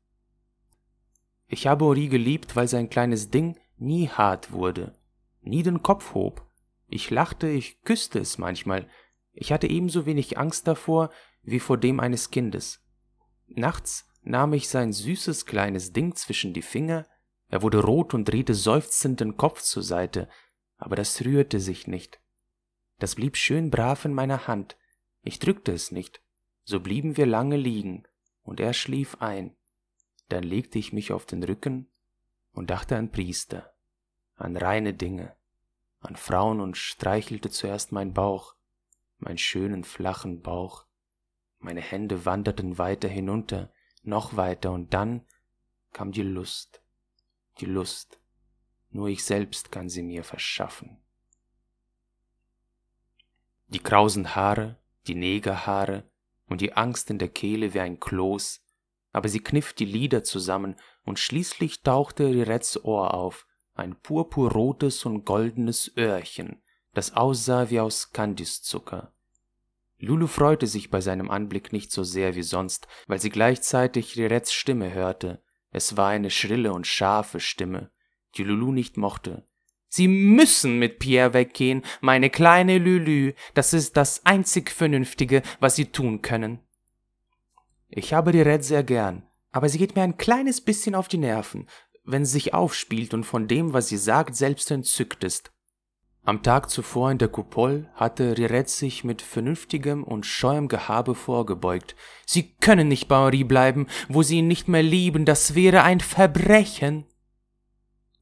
Ich 1.49 1.67
habe 1.67 1.87
Ori 1.87 2.07
geliebt, 2.07 2.55
weil 2.55 2.69
sein 2.69 2.88
kleines 2.88 3.31
Ding 3.31 3.59
nie 3.78 4.09
hart 4.09 4.52
wurde, 4.52 4.97
nie 5.40 5.64
den 5.64 5.83
Kopf 5.83 6.14
hob. 6.14 6.49
Ich 6.87 7.11
lachte, 7.11 7.49
ich 7.49 7.83
küsste 7.83 8.21
es 8.21 8.38
manchmal. 8.38 8.88
Ich 9.33 9.50
hatte 9.50 9.67
ebenso 9.67 10.07
wenig 10.07 10.38
Angst 10.38 10.69
davor 10.69 11.11
wie 11.43 11.59
vor 11.59 11.76
dem 11.76 11.99
eines 11.99 12.31
Kindes. 12.31 12.81
Nachts 13.49 14.09
nahm 14.23 14.52
ich 14.52 14.69
sein 14.69 14.93
süßes 14.93 15.47
kleines 15.47 15.93
Ding 15.93 16.14
zwischen 16.14 16.55
die 16.55 16.62
Finger, 16.62 17.09
er 17.49 17.62
wurde 17.62 17.83
rot 17.83 18.14
und 18.14 18.26
drehte 18.26 18.55
seufzend 18.55 19.19
den 19.19 19.37
Kopf 19.37 19.62
zur 19.62 19.83
Seite, 19.83 20.28
aber 20.76 20.95
das 20.95 21.25
rührte 21.25 21.59
sich 21.59 21.88
nicht. 21.88 22.21
Das 23.00 23.17
blieb 23.17 23.37
schön 23.37 23.71
brav 23.71 24.05
in 24.05 24.14
meiner 24.14 24.47
Hand, 24.47 24.76
ich 25.22 25.38
drückte 25.38 25.72
es 25.72 25.92
nicht, 25.92 26.22
so 26.64 26.80
blieben 26.80 27.16
wir 27.16 27.26
lange 27.26 27.56
liegen, 27.56 28.04
und 28.42 28.60
er 28.60 28.72
schlief 28.72 29.16
ein. 29.20 29.56
Dann 30.28 30.42
legte 30.42 30.78
ich 30.78 30.92
mich 30.92 31.12
auf 31.12 31.26
den 31.26 31.42
Rücken 31.42 31.88
und 32.52 32.70
dachte 32.70 32.96
an 32.96 33.10
Priester, 33.10 33.75
an 34.37 34.56
reine 34.56 34.94
Dinge, 34.94 35.37
an 36.00 36.16
Frauen 36.16 36.60
und 36.60 36.76
streichelte 36.76 37.50
zuerst 37.50 37.92
meinen 37.92 38.12
Bauch, 38.12 38.54
meinen 39.18 39.38
schönen 39.38 39.84
flachen 39.84 40.42
Bauch. 40.42 40.87
Meine 41.58 41.80
Hände 41.80 42.25
wanderten 42.25 42.78
weiter 42.78 43.08
hinunter, 43.08 43.72
noch 44.02 44.37
weiter, 44.37 44.72
und 44.72 44.94
dann 44.94 45.25
kam 45.92 46.12
die 46.12 46.22
Lust, 46.22 46.82
die 47.60 47.66
Lust. 47.66 48.20
nur 48.90 49.08
ich 49.08 49.22
selbst 49.25 49.70
kann 49.70 49.90
sie 49.90 50.02
mir 50.02 50.25
verschaffen. 50.25 50.98
Die 53.66 53.80
krausen 53.80 54.34
Haare, 54.34 54.78
die 55.09 55.15
Negerhaare 55.15 56.05
und 56.47 56.61
die 56.61 56.75
Angst 56.75 57.11
in 57.11 57.19
der 57.19 57.29
Kehle 57.29 57.75
wie 57.75 57.81
ein 57.81 57.99
Kloß, 57.99 58.62
aber 59.12 59.29
sie 59.29 59.41
kniff 59.41 59.73
die 59.73 59.85
Lider 59.85 60.23
zusammen 60.23 60.77
und 61.05 61.19
schließlich 61.19 61.83
tauchte 61.83 62.27
Riretts 62.27 62.85
Ohr 62.85 63.15
auf, 63.15 63.47
ein 63.75 63.97
purpurrotes 64.00 65.05
und 65.05 65.25
goldenes 65.25 65.97
Öhrchen, 65.97 66.62
das 66.95 67.15
aussah 67.15 67.71
wie 67.71 67.81
aus 67.81 68.12
Kandiszucker. 68.12 69.12
Lulu 69.99 70.29
freute 70.29 70.67
sich 70.67 70.91
bei 70.91 71.00
seinem 71.00 71.31
Anblick 71.31 71.73
nicht 71.73 71.91
so 71.91 72.05
sehr 72.05 72.37
wie 72.37 72.43
sonst, 72.43 72.87
weil 73.09 73.21
sie 73.21 73.31
gleichzeitig 73.31 74.17
Riretts 74.17 74.53
Stimme 74.53 74.93
hörte. 74.93 75.43
Es 75.71 75.97
war 75.97 76.09
eine 76.09 76.31
schrille 76.31 76.73
und 76.73 76.87
scharfe 76.87 77.41
Stimme, 77.41 77.91
die 78.37 78.45
Lulu 78.45 78.71
nicht 78.71 78.97
mochte. 78.97 79.48
Sie 79.88 80.09
müssen 80.09 80.78
mit 80.78 80.99
Pierre 80.99 81.33
weggehen, 81.33 81.83
meine 82.00 82.30
kleine 82.30 82.78
Lulu, 82.78 83.33
das 83.54 83.73
ist 83.73 83.97
das 83.97 84.25
einzig 84.26 84.71
Vernünftige, 84.71 85.42
was 85.61 85.76
Sie 85.76 85.87
tun 85.87 86.23
können. 86.23 86.61
Ich 87.88 88.12
habe 88.12 88.35
Rirette 88.35 88.64
sehr 88.64 88.83
gern, 88.83 89.23
aber 89.50 89.68
sie 89.68 89.78
geht 89.78 89.97
mir 89.97 90.02
ein 90.02 90.18
kleines 90.18 90.61
bisschen 90.61 90.95
auf 90.95 91.09
die 91.09 91.16
Nerven, 91.16 91.66
wenn 92.04 92.25
sie 92.25 92.33
sich 92.33 92.54
aufspielt 92.54 93.14
und 93.14 93.25
von 93.25 93.49
dem, 93.49 93.73
was 93.73 93.88
sie 93.88 93.97
sagt, 93.97 94.37
selbst 94.37 94.71
entzückt 94.71 95.25
ist. 95.25 95.52
Am 96.23 96.42
Tag 96.42 96.68
zuvor 96.68 97.11
in 97.11 97.16
der 97.16 97.28
Coupole 97.28 97.88
hatte 97.95 98.37
Rirette 98.37 98.71
sich 98.71 99.04
mit 99.04 99.23
vernünftigem 99.23 100.04
und 100.04 100.26
scheuem 100.26 100.68
Gehabe 100.68 101.14
vorgebeugt. 101.14 101.97
Sie 102.26 102.54
können 102.57 102.88
nicht 102.88 103.09
bei 103.09 103.16
Henri 103.16 103.45
bleiben, 103.45 103.87
wo 104.11 104.23
sie 104.23 104.38
ihn 104.38 104.49
nicht 104.49 104.68
mehr 104.68 104.83
lieben, 104.83 105.25
das 105.25 105.54
wäre 105.54 105.83
ein 105.83 106.00
Verbrechen. 106.00 107.07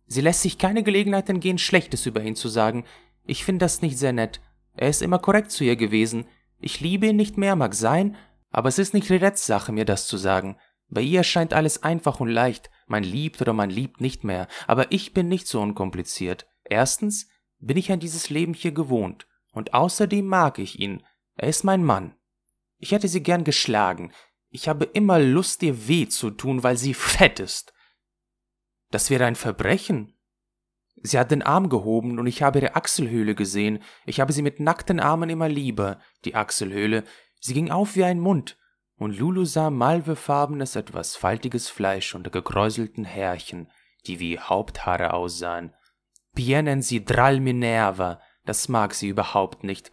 Sie 0.06 0.20
lässt 0.20 0.42
sich 0.42 0.58
keine 0.58 0.82
Gelegenheit 0.82 1.28
entgehen, 1.28 1.58
Schlechtes 1.58 2.06
über 2.06 2.22
ihn 2.22 2.36
zu 2.36 2.48
sagen. 2.48 2.84
Ich 3.24 3.44
finde 3.44 3.64
das 3.64 3.82
nicht 3.82 3.98
sehr 3.98 4.12
nett. 4.12 4.40
Er 4.76 4.88
ist 4.88 5.02
immer 5.02 5.18
korrekt 5.18 5.50
zu 5.50 5.64
ihr 5.64 5.76
gewesen. 5.76 6.26
Ich 6.58 6.80
liebe 6.80 7.06
ihn 7.06 7.16
nicht 7.16 7.36
mehr, 7.36 7.56
mag 7.56 7.74
sein, 7.74 8.16
aber 8.50 8.68
es 8.68 8.78
ist 8.78 8.94
nicht 8.94 9.10
Rirettes 9.10 9.46
Sache, 9.46 9.72
mir 9.72 9.84
das 9.84 10.06
zu 10.06 10.16
sagen. 10.16 10.56
Bei 10.88 11.00
ihr 11.00 11.24
scheint 11.24 11.52
alles 11.52 11.82
einfach 11.82 12.20
und 12.20 12.28
leicht. 12.28 12.70
Man 12.86 13.02
liebt 13.02 13.40
oder 13.40 13.52
man 13.52 13.70
liebt 13.70 14.00
nicht 14.00 14.22
mehr. 14.22 14.46
Aber 14.66 14.92
ich 14.92 15.12
bin 15.12 15.28
nicht 15.28 15.48
so 15.48 15.60
unkompliziert. 15.60 16.46
Erstens, 16.64 17.28
bin 17.58 17.76
ich 17.76 17.90
an 17.90 18.00
dieses 18.00 18.30
Leben 18.30 18.54
hier 18.54 18.72
gewohnt, 18.72 19.26
und 19.52 19.74
außerdem 19.74 20.26
mag 20.26 20.58
ich 20.58 20.78
ihn, 20.78 21.02
er 21.34 21.48
ist 21.48 21.64
mein 21.64 21.84
Mann. 21.84 22.14
Ich 22.78 22.92
hätte 22.92 23.08
sie 23.08 23.22
gern 23.22 23.44
geschlagen, 23.44 24.12
ich 24.50 24.68
habe 24.68 24.84
immer 24.84 25.18
Lust, 25.18 25.62
ihr 25.62 25.88
weh 25.88 26.08
zu 26.08 26.30
tun, 26.30 26.62
weil 26.62 26.76
sie 26.76 26.94
fett 26.94 27.40
ist. 27.40 27.72
Das 28.90 29.10
wäre 29.10 29.24
ein 29.24 29.36
Verbrechen. 29.36 30.14
Sie 31.02 31.18
hat 31.18 31.30
den 31.30 31.42
Arm 31.42 31.68
gehoben 31.68 32.18
und 32.18 32.26
ich 32.26 32.42
habe 32.42 32.60
ihre 32.60 32.74
Achselhöhle 32.74 33.34
gesehen. 33.34 33.82
Ich 34.06 34.20
habe 34.20 34.32
sie 34.32 34.42
mit 34.42 34.60
nackten 34.60 35.00
Armen 35.00 35.30
immer 35.30 35.48
lieber, 35.48 36.00
die 36.24 36.34
Achselhöhle. 36.34 37.04
Sie 37.40 37.54
ging 37.54 37.70
auf 37.70 37.96
wie 37.96 38.04
ein 38.04 38.18
Mund, 38.18 38.56
und 38.96 39.18
Lulu 39.18 39.44
sah 39.44 39.70
malvefarbenes, 39.70 40.74
etwas 40.74 41.16
faltiges 41.16 41.68
Fleisch 41.68 42.14
unter 42.14 42.30
gekräuselten 42.30 43.04
Härchen, 43.04 43.70
die 44.06 44.20
wie 44.20 44.38
Haupthaare 44.38 45.12
aussahen. 45.12 45.74
Pierre 46.34 46.62
nennt 46.62 46.84
sie 46.84 47.04
Dral 47.04 47.40
Minerva, 47.40 48.20
das 48.44 48.68
mag 48.68 48.94
sie 48.94 49.08
überhaupt 49.08 49.64
nicht. 49.64 49.92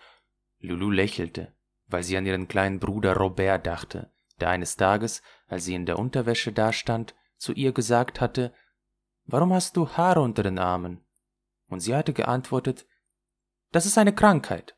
Lulu 0.59 0.89
lächelte, 0.89 1.53
weil 1.87 2.03
sie 2.03 2.15
an 2.15 2.25
ihren 2.25 2.47
kleinen 2.47 2.79
Bruder 2.79 3.15
Robert 3.15 3.67
dachte, 3.67 4.11
der 4.39 4.49
eines 4.49 4.77
Tages, 4.77 5.21
als 5.47 5.65
sie 5.65 5.75
in 5.75 5.85
der 5.85 5.99
Unterwäsche 5.99 6.53
dastand, 6.53 7.13
zu 7.37 7.51
ihr 7.53 7.73
gesagt 7.73 8.21
hatte, 8.21 8.53
Warum 9.25 9.53
hast 9.53 9.77
du 9.77 9.89
Haare 9.89 10.21
unter 10.21 10.43
den 10.43 10.59
Armen? 10.59 11.03
Und 11.69 11.79
sie 11.79 11.95
hatte 11.95 12.13
geantwortet, 12.13 12.85
Das 13.71 13.85
ist 13.85 13.97
eine 13.97 14.13
Krankheit. 14.13 14.75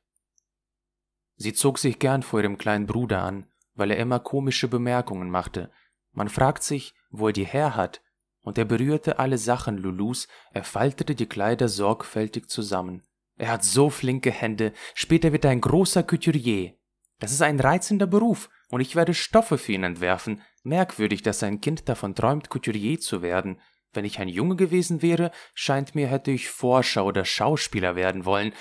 Sie 1.36 1.54
zog 1.54 1.80
sich 1.80 2.00
gern 2.00 2.24
vor 2.24 2.42
ihrem 2.42 2.58
kleinen 2.58 2.86
Bruder 2.86 3.24
an, 3.24 3.48
weil 3.74 3.92
er 3.92 3.98
immer 3.98 4.20
komische 4.20 4.68
Bemerkungen 4.68 5.30
machte. 5.30 5.72
Man 6.14 6.30
fragt 6.30 6.64
sich, 6.64 6.96
wo 7.10 7.28
er 7.28 7.34
die 7.34 7.46
her 7.46 7.75
hat, 7.75 8.02
und 8.42 8.58
er 8.58 8.66
berührte 8.66 9.20
alle 9.20 9.38
Sachen 9.38 9.78
Lulus, 9.78 10.28
er 10.54 10.64
faltete 10.64 11.16
die 11.16 11.25
Kleider 11.25 11.68
sorgfältig 11.68 12.48
zusammen. 12.48 13.04
Er 13.38 13.52
hat 13.52 13.64
so 13.66 13.90
flinke 13.90 14.32
Hände, 14.32 14.72
später 14.94 15.34
wird 15.34 15.44
er 15.44 15.52
ein 15.52 15.62
großer 15.62 16.04
Couturier. 16.04 16.74
Das 17.20 17.32
ist 17.32 17.42
ein 17.42 17.60
reizender 17.60 18.08
Beruf, 18.08 18.50
und 18.70 18.82
ich 18.82 18.96
werde 18.96 19.14
Stoffe 19.14 19.58
für 19.58 19.74
ihn 19.74 19.84
entwerfen. 19.84 20.42
Merkwürdig, 20.64 21.22
dass 21.22 21.44
ein 21.44 21.60
Kind 21.60 21.90
davon 21.90 22.16
träumt, 22.16 22.50
Couturier 22.50 23.00
zu 23.00 23.22
werden. 23.22 23.60
Wenn 23.96 24.06
ich 24.06 24.20
ein 24.20 24.28
Junge 24.28 24.56
gewesen 24.56 25.02
wäre, 25.02 25.32
scheint 25.54 25.96
mir, 25.96 26.08
hätte 26.08 26.32
ich 26.32 26.50
Forscher 26.50 27.06
oder 27.06 27.25
Schauspieler 27.25 27.96
werden 27.96 28.25
wollen, 28.25 28.54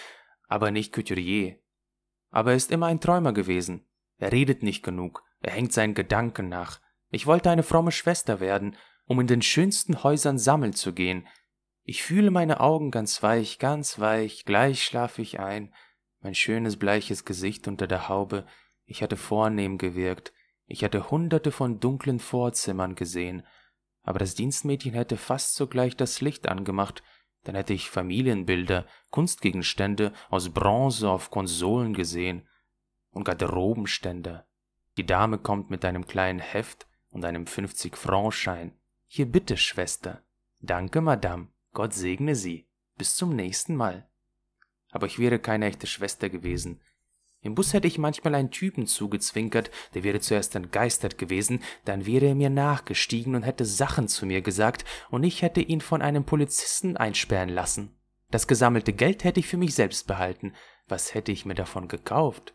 aber 0.47 0.71
nicht 0.71 0.93
Couturier. 0.93 1.59
Aber 2.31 2.51
er 2.51 2.57
ist 2.57 2.71
immer 2.71 2.87
ein 2.87 3.01
Träumer 3.01 3.33
gewesen. 3.33 3.87
Er 4.19 4.33
redet 4.33 4.63
nicht 4.63 4.83
genug, 4.83 5.23
er 5.41 5.53
hängt 5.53 5.73
seinen 5.73 5.95
Gedanken 5.95 6.49
nach. 6.49 6.81
Ich 7.11 7.27
wollte 7.27 7.51
eine 7.51 7.63
fromme 7.63 7.93
Schwester 7.93 8.41
werden, 8.41 8.77
um 9.07 9.21
in 9.21 9.27
den 9.27 9.43
schönsten 9.43 10.03
Häusern 10.03 10.39
sammeln 10.39 10.73
zu 10.73 10.93
gehen. 10.93 11.27
Ich 11.83 12.03
fühle 12.03 12.31
meine 12.31 12.61
Augen 12.61 12.91
ganz 12.91 13.23
weich, 13.23 13.59
ganz 13.59 13.99
weich, 13.99 14.45
gleich 14.45 14.85
schlaf 14.85 15.19
ich 15.19 15.39
ein, 15.39 15.75
mein 16.21 16.35
schönes 16.35 16.79
bleiches 16.79 17.25
Gesicht 17.25 17.69
unter 17.69 17.87
der 17.87 18.09
Haube, 18.09 18.47
ich 18.87 19.03
hatte 19.03 19.17
vornehm 19.17 19.77
gewirkt, 19.77 20.33
ich 20.67 20.83
hatte 20.83 21.11
hunderte 21.11 21.51
von 21.51 21.81
dunklen 21.81 22.19
Vorzimmern 22.19 22.95
gesehen, 22.95 23.47
aber 24.05 24.21
das 24.21 24.35
Dienstmädchen 24.35 24.95
hätte 24.95 25.17
fast 25.17 25.55
sogleich 25.57 25.97
das 25.97 26.21
Licht 26.21 26.49
angemacht, 26.49 27.03
dann 27.43 27.57
hätte 27.57 27.75
ich 27.75 27.91
Familienbilder, 27.91 28.87
Kunstgegenstände 29.11 30.13
aus 30.31 30.51
Bronze 30.51 31.11
auf 31.11 31.31
Konsolen 31.31 31.95
gesehen 31.95 32.49
und 33.11 33.25
Garderobenständer. 33.25 34.47
Die 34.97 35.07
Dame 35.07 35.39
kommt 35.39 35.71
mit 35.71 35.85
einem 35.85 36.07
kleinen 36.07 36.39
Heft 36.39 36.87
und 37.11 37.25
einem 37.25 37.45
50-Franc-Schein. 37.45 38.73
Hier 39.07 39.27
bitte, 39.27 39.57
Schwester. 39.57 40.23
Danke, 40.61 41.01
Madame. 41.01 41.49
Gott 41.73 41.93
segne 41.93 42.35
Sie. 42.35 42.67
Bis 42.97 43.17
zum 43.17 43.35
nächsten 43.35 43.77
Mal. 43.77 44.09
Aber 44.91 45.07
ich 45.07 45.19
wäre 45.19 45.39
keine 45.39 45.67
echte 45.67 45.87
Schwester 45.87 46.31
gewesen. 46.31 46.81
Im 47.45 47.55
Bus 47.55 47.75
hätte 47.75 47.87
ich 47.87 47.99
manchmal 47.99 48.35
einen 48.35 48.51
Typen 48.51 48.87
zugezwinkert, 48.87 49.71
der 49.93 50.03
wäre 50.03 50.19
zuerst 50.19 50.55
entgeistert 50.57 51.19
gewesen, 51.19 51.63
dann 51.85 52.07
wäre 52.07 52.29
er 52.29 52.35
mir 52.35 52.49
nachgestiegen 52.49 53.35
und 53.35 53.43
hätte 53.43 53.67
Sachen 53.67 54.09
zu 54.09 54.25
mir 54.25 54.41
gesagt, 54.41 54.87
und 55.11 55.25
ich 55.25 55.43
hätte 55.43 55.61
ihn 55.61 55.83
von 55.83 56.01
einem 56.01 56.25
Polizisten 56.25 56.97
einsperren 56.97 57.51
lassen. 57.51 57.95
Das 58.31 58.47
gesammelte 58.47 58.95
Geld 58.95 59.25
hätte 59.25 59.41
ich 59.41 59.47
für 59.47 59.59
mich 59.59 59.75
selbst 59.75 60.07
behalten. 60.07 60.55
Was 60.89 61.13
hätte 61.13 61.33
ich 61.33 61.45
mir 61.45 61.55
davon 61.55 61.87
gekauft? 61.87 62.55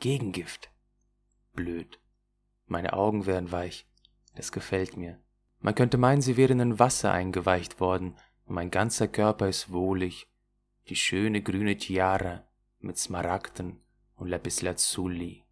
Gegengift. 0.00 0.70
Blöd. 1.52 2.00
Meine 2.66 2.94
Augen 2.94 3.26
wären 3.26 3.52
weich. 3.52 3.86
Das 4.36 4.52
gefällt 4.52 4.96
mir. 4.96 5.20
Man 5.60 5.74
könnte 5.74 5.98
meinen, 5.98 6.22
sie 6.22 6.38
wären 6.38 6.60
in 6.60 6.78
Wasser 6.78 7.12
eingeweicht 7.12 7.78
worden, 7.78 8.16
und 8.46 8.54
mein 8.54 8.70
ganzer 8.70 9.06
Körper 9.06 9.48
ist 9.48 9.70
wohlig. 9.70 10.28
Die 10.88 10.96
schöne 10.96 11.42
grüne 11.42 11.76
Tiara 11.76 12.44
mit 12.80 12.98
Smaragden 12.98 13.83
und 14.16 14.28
Lapislazuli. 14.28 15.44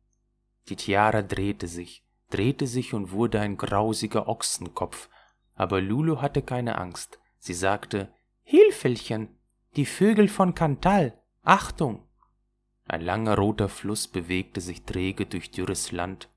Die 0.68 0.76
Tiara 0.76 1.22
drehte 1.22 1.68
sich, 1.68 2.04
drehte 2.30 2.66
sich 2.66 2.94
und 2.94 3.12
wurde 3.12 3.40
ein 3.40 3.56
grausiger 3.56 4.28
Ochsenkopf, 4.28 5.08
aber 5.54 5.80
Lulu 5.80 6.20
hatte 6.20 6.42
keine 6.42 6.78
Angst. 6.78 7.18
Sie 7.38 7.54
sagte, 7.54 8.12
Hilfelchen, 8.42 9.36
die 9.76 9.86
Vögel 9.86 10.28
von 10.28 10.54
Cantal, 10.54 11.18
Achtung! 11.42 12.06
Ein 12.86 13.00
langer 13.00 13.36
roter 13.36 13.68
Fluss 13.68 14.08
bewegte 14.08 14.60
sich 14.60 14.82
träge 14.82 15.26
durch 15.26 15.50
dürres 15.50 15.92
Land. 15.92 16.28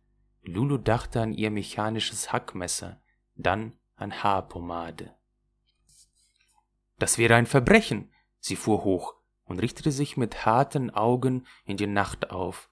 Lulu 0.43 0.77
dachte 0.77 1.21
an 1.21 1.33
ihr 1.33 1.51
mechanisches 1.51 2.31
Hackmesser, 2.31 3.01
dann 3.35 3.73
an 3.95 4.23
Haarpomade. 4.23 5.15
Das 6.97 7.17
wäre 7.17 7.35
ein 7.35 7.45
Verbrechen. 7.45 8.11
Sie 8.39 8.55
fuhr 8.55 8.83
hoch 8.83 9.14
und 9.45 9.59
richtete 9.59 9.91
sich 9.91 10.17
mit 10.17 10.45
harten 10.45 10.89
Augen 10.89 11.45
in 11.65 11.77
die 11.77 11.87
Nacht 11.87 12.31
auf. 12.31 12.69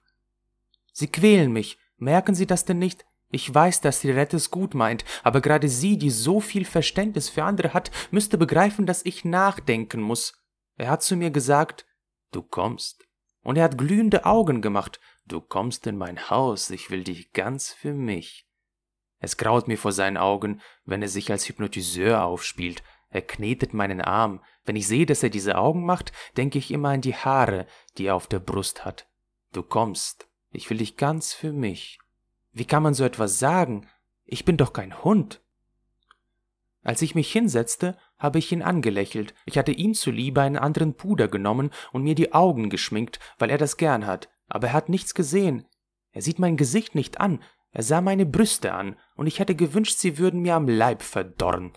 Sie 0.92 1.08
quälen 1.08 1.52
mich. 1.52 1.78
Merken 1.96 2.34
Sie 2.34 2.46
das 2.46 2.64
denn 2.64 2.78
nicht? 2.78 3.04
Ich 3.30 3.52
weiß, 3.52 3.80
dass 3.80 4.00
die 4.00 4.12
Rettes 4.12 4.52
gut 4.52 4.74
meint, 4.74 5.04
aber 5.24 5.40
gerade 5.40 5.68
sie, 5.68 5.98
die 5.98 6.10
so 6.10 6.40
viel 6.40 6.64
Verständnis 6.64 7.28
für 7.28 7.42
andere 7.42 7.74
hat, 7.74 7.90
müsste 8.12 8.38
begreifen, 8.38 8.86
dass 8.86 9.04
ich 9.04 9.24
nachdenken 9.24 10.00
muss. 10.00 10.34
Er 10.76 10.90
hat 10.90 11.02
zu 11.02 11.16
mir 11.16 11.32
gesagt, 11.32 11.84
du 12.30 12.42
kommst. 12.42 13.04
Und 13.42 13.56
er 13.56 13.64
hat 13.64 13.76
glühende 13.76 14.24
Augen 14.24 14.62
gemacht. 14.62 15.00
Du 15.26 15.40
kommst 15.40 15.86
in 15.88 15.96
mein 15.96 16.30
Haus, 16.30 16.70
ich 16.70 16.90
will 16.90 17.02
dich 17.02 17.32
ganz 17.32 17.72
für 17.72 17.92
mich. 17.92 18.46
Es 19.18 19.36
graut 19.36 19.68
mir 19.68 19.78
vor 19.78 19.92
seinen 19.92 20.16
Augen, 20.16 20.60
wenn 20.84 21.02
er 21.02 21.08
sich 21.08 21.30
als 21.32 21.48
Hypnotiseur 21.48 22.22
aufspielt. 22.22 22.82
Er 23.14 23.22
knetet 23.22 23.72
meinen 23.72 24.00
Arm. 24.00 24.40
Wenn 24.64 24.74
ich 24.74 24.88
sehe, 24.88 25.06
dass 25.06 25.22
er 25.22 25.30
diese 25.30 25.56
Augen 25.56 25.86
macht, 25.86 26.10
denke 26.36 26.58
ich 26.58 26.72
immer 26.72 26.88
an 26.88 27.00
die 27.00 27.14
Haare, 27.14 27.68
die 27.96 28.06
er 28.06 28.16
auf 28.16 28.26
der 28.26 28.40
Brust 28.40 28.84
hat. 28.84 29.06
Du 29.52 29.62
kommst. 29.62 30.26
Ich 30.50 30.68
will 30.68 30.78
dich 30.78 30.96
ganz 30.96 31.32
für 31.32 31.52
mich. 31.52 32.00
Wie 32.52 32.64
kann 32.64 32.82
man 32.82 32.92
so 32.92 33.04
etwas 33.04 33.38
sagen? 33.38 33.86
Ich 34.24 34.44
bin 34.44 34.56
doch 34.56 34.72
kein 34.72 35.04
Hund. 35.04 35.40
Als 36.82 37.02
ich 37.02 37.14
mich 37.14 37.30
hinsetzte, 37.30 37.96
habe 38.18 38.40
ich 38.40 38.50
ihn 38.50 38.62
angelächelt. 38.62 39.32
Ich 39.46 39.58
hatte 39.58 39.70
ihm 39.70 39.94
zuliebe 39.94 40.42
einen 40.42 40.58
anderen 40.58 40.94
Puder 40.94 41.28
genommen 41.28 41.70
und 41.92 42.02
mir 42.02 42.16
die 42.16 42.32
Augen 42.32 42.68
geschminkt, 42.68 43.20
weil 43.38 43.48
er 43.48 43.58
das 43.58 43.76
gern 43.76 44.06
hat. 44.06 44.28
Aber 44.48 44.68
er 44.68 44.72
hat 44.72 44.88
nichts 44.88 45.14
gesehen. 45.14 45.66
Er 46.10 46.22
sieht 46.22 46.40
mein 46.40 46.56
Gesicht 46.56 46.96
nicht 46.96 47.20
an. 47.20 47.40
Er 47.70 47.84
sah 47.84 48.00
meine 48.00 48.26
Brüste 48.26 48.72
an, 48.72 48.96
und 49.14 49.28
ich 49.28 49.38
hätte 49.38 49.54
gewünscht, 49.54 49.98
sie 49.98 50.18
würden 50.18 50.42
mir 50.42 50.56
am 50.56 50.66
Leib 50.66 51.02
verdorren. 51.02 51.72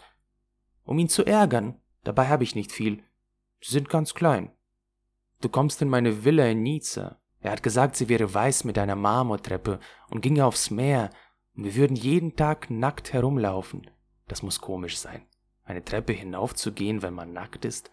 Um 0.87 0.97
ihn 0.99 1.09
zu 1.09 1.25
ärgern, 1.25 1.75
dabei 2.05 2.29
habe 2.29 2.45
ich 2.45 2.55
nicht 2.55 2.71
viel. 2.71 3.03
Sie 3.61 3.71
sind 3.71 3.89
ganz 3.89 4.13
klein. 4.13 4.51
Du 5.41 5.49
kommst 5.49 5.81
in 5.81 5.89
meine 5.89 6.23
Villa 6.23 6.47
in 6.47 6.63
Nizza. 6.63 7.19
Er 7.41 7.51
hat 7.51 7.61
gesagt, 7.61 7.97
sie 7.97 8.07
wäre 8.07 8.33
weiß 8.33 8.63
mit 8.63 8.79
einer 8.79 8.95
Marmortreppe 8.95 9.79
und 10.09 10.21
ginge 10.21 10.45
aufs 10.45 10.71
Meer, 10.71 11.11
und 11.55 11.65
wir 11.65 11.75
würden 11.75 11.97
jeden 11.97 12.35
Tag 12.35 12.69
nackt 12.69 13.11
herumlaufen. 13.11 13.89
Das 14.27 14.43
muss 14.43 14.61
komisch 14.61 14.97
sein, 14.97 15.23
eine 15.65 15.83
Treppe 15.83 16.13
hinaufzugehen, 16.13 17.01
wenn 17.01 17.13
man 17.13 17.33
nackt 17.33 17.65
ist. 17.65 17.91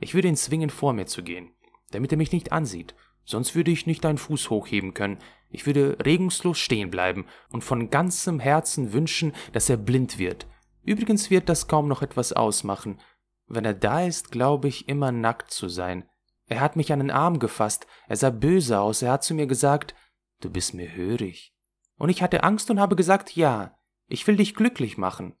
Ich 0.00 0.14
würde 0.14 0.28
ihn 0.28 0.36
zwingen, 0.36 0.70
vor 0.70 0.94
mir 0.94 1.06
zu 1.06 1.22
gehen, 1.22 1.52
damit 1.92 2.10
er 2.10 2.18
mich 2.18 2.32
nicht 2.32 2.50
ansieht, 2.50 2.96
sonst 3.24 3.54
würde 3.54 3.70
ich 3.70 3.86
nicht 3.86 4.04
einen 4.04 4.18
Fuß 4.18 4.50
hochheben 4.50 4.94
können. 4.94 5.18
Ich 5.48 5.64
würde 5.64 5.96
regungslos 6.04 6.58
stehen 6.58 6.90
bleiben 6.90 7.26
und 7.50 7.62
von 7.62 7.88
ganzem 7.88 8.40
Herzen 8.40 8.92
wünschen, 8.92 9.32
dass 9.52 9.70
er 9.70 9.76
blind 9.76 10.18
wird. 10.18 10.46
Übrigens 10.84 11.30
wird 11.30 11.48
das 11.48 11.68
kaum 11.68 11.88
noch 11.88 12.02
etwas 12.02 12.32
ausmachen. 12.32 13.00
Wenn 13.46 13.64
er 13.64 13.74
da 13.74 14.04
ist, 14.04 14.30
glaube 14.32 14.68
ich 14.68 14.88
immer 14.88 15.12
nackt 15.12 15.50
zu 15.50 15.68
sein. 15.68 16.08
Er 16.46 16.60
hat 16.60 16.76
mich 16.76 16.92
an 16.92 16.98
den 16.98 17.10
Arm 17.10 17.38
gefasst, 17.38 17.86
er 18.08 18.16
sah 18.16 18.30
böse 18.30 18.80
aus, 18.80 19.02
er 19.02 19.12
hat 19.12 19.24
zu 19.24 19.34
mir 19.34 19.46
gesagt, 19.46 19.94
du 20.40 20.50
bist 20.50 20.74
mir 20.74 20.94
hörig. 20.94 21.54
Und 21.96 22.08
ich 22.08 22.22
hatte 22.22 22.42
Angst 22.42 22.70
und 22.70 22.80
habe 22.80 22.96
gesagt, 22.96 23.36
ja, 23.36 23.78
ich 24.08 24.26
will 24.26 24.36
dich 24.36 24.54
glücklich 24.54 24.98
machen. 24.98 25.36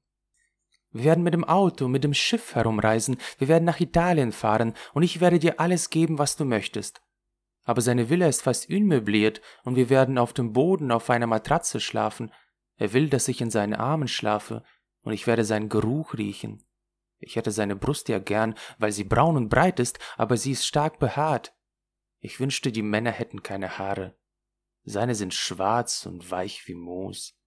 Wir 0.90 1.04
werden 1.04 1.24
mit 1.24 1.34
dem 1.34 1.44
Auto, 1.44 1.88
mit 1.88 2.04
dem 2.04 2.14
Schiff 2.14 2.54
herumreisen, 2.54 3.16
wir 3.38 3.48
werden 3.48 3.64
nach 3.64 3.80
Italien 3.80 4.30
fahren, 4.30 4.74
und 4.92 5.02
ich 5.02 5.20
werde 5.20 5.38
dir 5.38 5.58
alles 5.58 5.90
geben, 5.90 6.18
was 6.18 6.36
du 6.36 6.44
möchtest. 6.44 7.02
Aber 7.64 7.80
seine 7.80 8.10
Villa 8.10 8.26
ist 8.26 8.42
fast 8.42 8.68
unmöbliert, 8.68 9.40
und 9.64 9.76
wir 9.76 9.88
werden 9.88 10.18
auf 10.18 10.32
dem 10.32 10.52
Boden 10.52 10.92
auf 10.92 11.08
einer 11.10 11.26
Matratze 11.26 11.80
schlafen. 11.80 12.32
Er 12.76 12.92
will, 12.92 13.08
dass 13.08 13.28
ich 13.28 13.40
in 13.40 13.50
seinen 13.50 13.74
Armen 13.74 14.08
schlafe, 14.08 14.62
und 15.02 15.12
ich 15.12 15.26
werde 15.26 15.44
seinen 15.44 15.68
Geruch 15.68 16.14
riechen. 16.14 16.64
Ich 17.18 17.36
hätte 17.36 17.52
seine 17.52 17.76
Brust 17.76 18.08
ja 18.08 18.18
gern, 18.18 18.54
weil 18.78 18.92
sie 18.92 19.04
braun 19.04 19.36
und 19.36 19.48
breit 19.48 19.78
ist, 19.78 19.98
aber 20.16 20.36
sie 20.36 20.52
ist 20.52 20.66
stark 20.66 20.98
behaart. 20.98 21.54
Ich 22.18 22.40
wünschte, 22.40 22.72
die 22.72 22.82
Männer 22.82 23.10
hätten 23.10 23.42
keine 23.42 23.78
Haare. 23.78 24.16
Seine 24.84 25.14
sind 25.14 25.34
schwarz 25.34 26.06
und 26.06 26.30
weich 26.30 26.66
wie 26.66 26.74
Moos. 26.74 27.38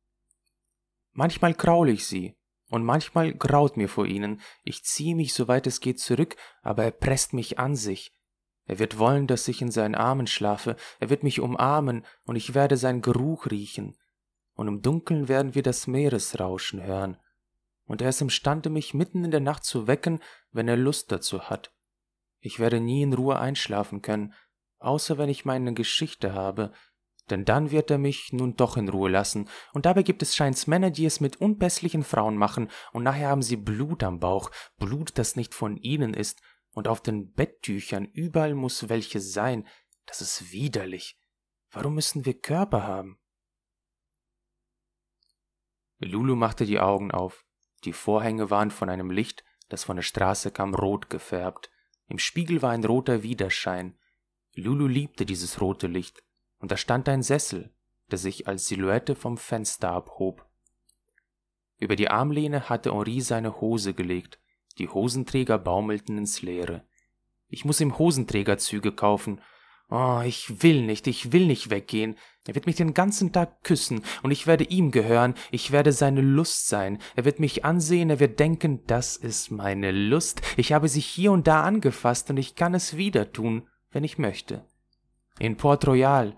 Manchmal 1.11 1.53
kraule 1.53 1.91
ich 1.91 2.05
sie, 2.05 2.37
und 2.69 2.83
manchmal 2.83 3.33
graut 3.33 3.77
mir 3.77 3.89
vor 3.89 4.05
ihnen. 4.05 4.41
Ich 4.63 4.83
ziehe 4.83 5.15
mich, 5.15 5.33
soweit 5.33 5.67
es 5.67 5.79
geht, 5.79 5.99
zurück, 5.99 6.35
aber 6.61 6.83
er 6.83 6.91
presst 6.91 7.33
mich 7.33 7.59
an 7.59 7.75
sich. 7.75 8.13
Er 8.65 8.79
wird 8.79 8.97
wollen, 8.97 9.27
dass 9.27 9.47
ich 9.47 9.61
in 9.61 9.71
seinen 9.71 9.95
Armen 9.95 10.27
schlafe, 10.27 10.75
er 10.99 11.09
wird 11.09 11.23
mich 11.23 11.39
umarmen, 11.39 12.05
und 12.23 12.35
ich 12.35 12.53
werde 12.53 12.77
seinen 12.77 13.01
Geruch 13.01 13.51
riechen, 13.51 13.95
und 14.55 14.67
im 14.67 14.81
Dunkeln 14.81 15.27
werden 15.27 15.53
wir 15.53 15.63
das 15.63 15.85
Meeresrauschen 15.85 16.81
hören, 16.83 17.17
und 17.85 18.01
er 18.01 18.09
ist 18.09 18.21
imstande, 18.21 18.69
mich 18.69 18.93
mitten 18.93 19.23
in 19.23 19.31
der 19.31 19.39
Nacht 19.39 19.63
zu 19.63 19.87
wecken, 19.87 20.19
wenn 20.51 20.67
er 20.67 20.77
Lust 20.77 21.11
dazu 21.11 21.43
hat. 21.43 21.73
Ich 22.39 22.59
werde 22.59 22.79
nie 22.79 23.01
in 23.01 23.13
Ruhe 23.13 23.39
einschlafen 23.39 24.01
können, 24.01 24.33
außer 24.79 25.17
wenn 25.17 25.29
ich 25.29 25.45
meine 25.45 25.73
Geschichte 25.73 26.33
habe, 26.33 26.73
denn 27.29 27.43
dann 27.43 27.71
wird 27.71 27.89
er 27.89 27.97
mich 27.97 28.33
nun 28.33 28.55
doch 28.55 28.77
in 28.77 28.89
Ruhe 28.89 29.09
lassen, 29.09 29.49
und 29.73 29.85
dabei 29.85 30.03
gibt 30.03 30.21
es 30.21 30.35
scheins 30.35 30.67
Männer, 30.67 30.91
die 30.91 31.05
es 31.05 31.19
mit 31.19 31.37
unpässlichen 31.37 32.03
Frauen 32.03 32.37
machen, 32.37 32.69
und 32.91 33.03
nachher 33.03 33.29
haben 33.29 33.41
sie 33.41 33.57
Blut 33.57 34.03
am 34.03 34.19
Bauch, 34.19 34.51
Blut, 34.77 35.17
das 35.17 35.35
nicht 35.35 35.53
von 35.53 35.77
ihnen 35.77 36.13
ist, 36.13 36.41
und 36.71 36.87
auf 36.87 37.01
den 37.01 37.31
Betttüchern 37.31 38.05
überall 38.05 38.53
muss 38.53 38.89
welche 38.89 39.21
sein, 39.21 39.67
das 40.05 40.21
ist 40.21 40.51
widerlich. 40.51 41.17
Warum 41.71 41.95
müssen 41.95 42.25
wir 42.25 42.39
Körper 42.39 42.83
haben? 42.83 43.19
Lulu 45.99 46.35
machte 46.35 46.65
die 46.65 46.79
Augen 46.79 47.11
auf. 47.11 47.45
Die 47.83 47.93
Vorhänge 47.93 48.49
waren 48.49 48.71
von 48.71 48.89
einem 48.89 49.11
Licht, 49.11 49.43
das 49.69 49.83
von 49.83 49.97
der 49.97 50.03
Straße 50.03 50.51
kam, 50.51 50.73
rot 50.73 51.09
gefärbt. 51.09 51.71
Im 52.07 52.19
Spiegel 52.19 52.61
war 52.61 52.71
ein 52.71 52.83
roter 52.83 53.23
Widerschein. 53.23 53.97
Lulu 54.55 54.87
liebte 54.87 55.25
dieses 55.25 55.59
rote 55.61 55.87
Licht 55.87 56.23
und 56.59 56.71
da 56.71 56.77
stand 56.77 57.09
ein 57.09 57.23
Sessel, 57.23 57.73
der 58.09 58.17
sich 58.17 58.47
als 58.47 58.67
Silhouette 58.67 59.15
vom 59.15 59.37
Fenster 59.37 59.91
abhob. 59.91 60.45
Über 61.77 61.95
die 61.95 62.09
Armlehne 62.09 62.69
hatte 62.69 62.93
Henri 62.93 63.21
seine 63.21 63.59
Hose 63.59 63.93
gelegt, 63.93 64.39
die 64.77 64.87
Hosenträger 64.87 65.57
baumelten 65.57 66.17
ins 66.17 66.41
Leere. 66.41 66.85
Ich 67.47 67.65
muss 67.65 67.81
ihm 67.81 67.97
Hosenträgerzüge 67.97 68.91
kaufen. 68.91 69.41
Oh, 69.89 70.21
ich 70.25 70.63
will 70.63 70.81
nicht, 70.81 71.07
ich 71.07 71.31
will 71.31 71.45
nicht 71.45 71.69
weggehen. 71.69 72.15
Er 72.47 72.55
wird 72.55 72.65
mich 72.65 72.75
den 72.75 72.93
ganzen 72.93 73.31
Tag 73.31 73.63
küssen, 73.63 74.03
und 74.23 74.31
ich 74.31 74.47
werde 74.47 74.63
ihm 74.63 74.91
gehören, 74.91 75.35
ich 75.51 75.71
werde 75.71 75.91
seine 75.91 76.21
Lust 76.21 76.67
sein. 76.67 76.99
Er 77.15 77.25
wird 77.25 77.39
mich 77.39 77.65
ansehen, 77.65 78.09
er 78.09 78.19
wird 78.19 78.39
denken, 78.39 78.85
das 78.87 79.15
ist 79.15 79.51
meine 79.51 79.91
Lust. 79.91 80.41
Ich 80.57 80.73
habe 80.73 80.87
sie 80.87 81.01
hier 81.01 81.31
und 81.31 81.47
da 81.47 81.63
angefasst, 81.63 82.29
und 82.29 82.37
ich 82.37 82.55
kann 82.55 82.73
es 82.73 82.97
wieder 82.97 83.31
tun, 83.31 83.67
wenn 83.91 84.03
ich 84.03 84.17
möchte. 84.17 84.65
In 85.39 85.57
Port 85.57 85.87
Royal 85.87 86.35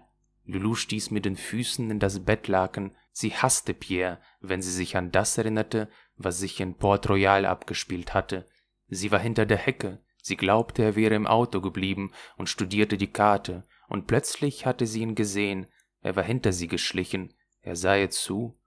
Lulu 0.48 0.76
stieß 0.76 1.12
mit 1.12 1.26
den 1.26 1.36
Füßen 1.36 1.92
in 1.92 2.00
das 2.00 2.24
Bettlaken. 2.24 2.96
Sie 3.12 3.34
hasste 3.34 3.74
Pierre, 3.74 4.20
wenn 4.40 4.62
sie 4.62 4.72
sich 4.72 4.96
an 4.96 5.12
das 5.12 5.38
erinnerte, 5.38 5.90
was 6.16 6.40
sich 6.40 6.60
in 6.62 6.76
Port 6.76 7.10
Royal 7.10 7.46
abgespielt 7.46 8.14
hatte. 8.14 8.46
Sie 8.88 9.12
war 9.12 9.20
hinter 9.20 9.46
der 9.46 9.58
Hecke, 9.58 10.00
sie 10.28 10.38
glaubte, 10.38 10.84
er 10.84 10.96
wäre 10.96 11.16
im 11.16 11.28
Auto 11.28 11.62
geblieben 11.62 12.12
und 12.38 12.50
studierte 12.50 12.98
die 12.98 13.12
Karte, 13.12 13.63
und 13.88 14.08
plötzlich 14.08 14.66
hatte 14.66 14.86
sie 14.86 15.02
ihn 15.02 15.16
gesehen, 15.16 15.68
er 16.02 16.16
war 16.16 16.24
hinter 16.24 16.54
sie 16.54 16.68
geschlichen, 16.68 17.34
er 17.62 17.76
sah 17.76 17.96
ihr 17.96 18.10
zu. 18.10 18.58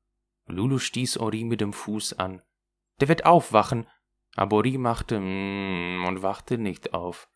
Lulu 0.46 0.78
stieß 0.78 1.18
Ori 1.18 1.44
mit 1.44 1.60
dem 1.60 1.72
Fuß 1.72 2.18
an. 2.18 2.42
Der 3.00 3.08
wird 3.08 3.24
aufwachen, 3.24 3.86
aber 4.34 4.56
Ori 4.56 4.78
machte 4.78 5.20
mm 5.20 6.04
und 6.06 6.22
wachte 6.22 6.58
nicht 6.58 6.92
auf. 6.92 7.28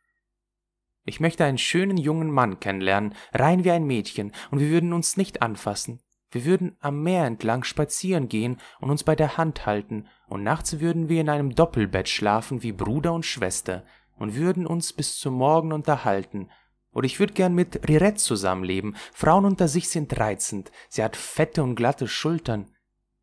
Ich 1.05 1.21
möchte 1.21 1.45
einen 1.45 1.59
schönen 1.59 1.97
jungen 1.97 2.31
Mann 2.31 2.61
kennenlernen, 2.61 3.15
rein 3.33 3.65
wie 3.65 3.71
ein 3.71 3.87
Mädchen, 3.87 4.33
und 4.51 4.59
wir 4.59 4.71
würden 4.71 4.93
uns 4.93 5.17
nicht 5.17 5.43
anfassen. 5.43 6.01
Wir 6.31 6.45
würden 6.45 6.77
am 6.81 7.03
Meer 7.03 7.27
entlang 7.27 7.63
spazieren 7.63 8.29
gehen 8.29 8.57
und 8.81 8.91
uns 8.91 9.05
bei 9.05 9.15
der 9.15 9.37
Hand 9.37 9.67
halten, 9.67 10.09
und 10.27 10.43
nachts 10.43 10.81
würden 10.81 11.09
wir 11.09 11.21
in 11.21 11.29
einem 11.29 11.55
Doppelbett 11.55 12.09
schlafen 12.09 12.63
wie 12.63 12.73
Bruder 12.73 13.13
und 13.13 13.25
Schwester 13.25 13.85
und 14.17 14.35
würden 14.35 14.67
uns 14.67 14.93
bis 14.93 15.19
zum 15.19 15.35
Morgen 15.35 15.73
unterhalten. 15.73 16.51
Oder 16.93 17.07
ich 17.07 17.19
würde 17.19 17.33
gern 17.33 17.55
mit 17.55 17.89
Rirette 17.89 18.19
zusammenleben. 18.19 18.97
Frauen 19.13 19.45
unter 19.45 19.69
sich 19.69 19.89
sind 19.89 20.19
reizend. 20.19 20.71
Sie 20.89 21.03
hat 21.03 21.17
fette 21.17 21.63
und 21.63 21.75
glatte 21.75 22.07
Schultern. 22.07 22.71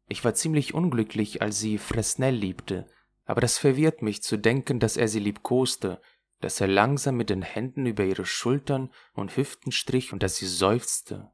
Ich 0.10 0.26
war 0.26 0.34
ziemlich 0.34 0.74
unglücklich, 0.74 1.42
als 1.42 1.60
sie 1.60 1.78
Fresnel 1.78 2.36
liebte. 2.36 2.88
Aber 3.26 3.40
das 3.40 3.58
verwirrt 3.58 4.02
mich 4.02 4.22
zu 4.22 4.38
denken, 4.38 4.80
dass 4.80 4.98
er 4.98 5.08
sie 5.08 5.20
liebkoste 5.20 6.02
dass 6.42 6.60
er 6.60 6.68
langsam 6.68 7.16
mit 7.16 7.30
den 7.30 7.44
Händen 7.44 7.86
über 7.86 8.04
ihre 8.04 8.26
Schultern 8.26 8.92
und 9.14 9.38
Hüften 9.38 9.72
strich 9.72 10.12
und 10.12 10.24
dass 10.24 10.36
sie 10.36 10.48
seufzte. 10.48 11.32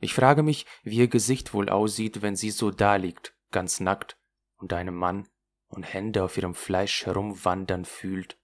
Ich 0.00 0.14
frage 0.14 0.42
mich, 0.42 0.66
wie 0.82 0.96
ihr 0.96 1.08
Gesicht 1.08 1.54
wohl 1.54 1.68
aussieht, 1.68 2.20
wenn 2.20 2.36
sie 2.36 2.50
so 2.50 2.70
daliegt, 2.70 3.34
ganz 3.50 3.80
nackt, 3.80 4.18
und 4.56 4.72
einem 4.72 4.94
Mann 4.94 5.28
und 5.68 5.84
Hände 5.84 6.24
auf 6.24 6.36
ihrem 6.36 6.54
Fleisch 6.54 7.06
herumwandern 7.06 7.84
fühlt. 7.84 8.38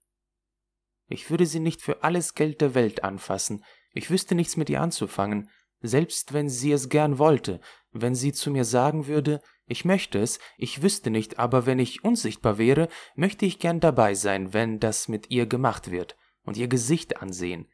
Ich 1.08 1.30
würde 1.30 1.46
sie 1.46 1.60
nicht 1.60 1.82
für 1.82 2.02
alles 2.02 2.34
Geld 2.34 2.60
der 2.60 2.74
Welt 2.74 3.04
anfassen, 3.04 3.64
ich 3.92 4.10
wüsste 4.10 4.34
nichts 4.34 4.56
mit 4.58 4.68
ihr 4.68 4.82
anzufangen, 4.82 5.48
selbst 5.80 6.32
wenn 6.32 6.48
sie 6.48 6.72
es 6.72 6.88
gern 6.88 7.18
wollte, 7.18 7.60
wenn 7.92 8.14
sie 8.14 8.32
zu 8.32 8.50
mir 8.50 8.64
sagen 8.64 9.06
würde, 9.06 9.40
ich 9.66 9.84
möchte 9.84 10.18
es, 10.18 10.38
ich 10.58 10.82
wüsste 10.82 11.10
nicht, 11.10 11.38
aber 11.38 11.66
wenn 11.66 11.78
ich 11.78 12.04
unsichtbar 12.04 12.58
wäre, 12.58 12.88
möchte 13.14 13.46
ich 13.46 13.58
gern 13.58 13.80
dabei 13.80 14.14
sein, 14.14 14.52
wenn 14.52 14.80
das 14.80 15.08
mit 15.08 15.30
ihr 15.30 15.46
gemacht 15.46 15.90
wird, 15.90 16.16
und 16.42 16.56
ihr 16.56 16.68
Gesicht 16.68 17.22
ansehen. 17.22 17.68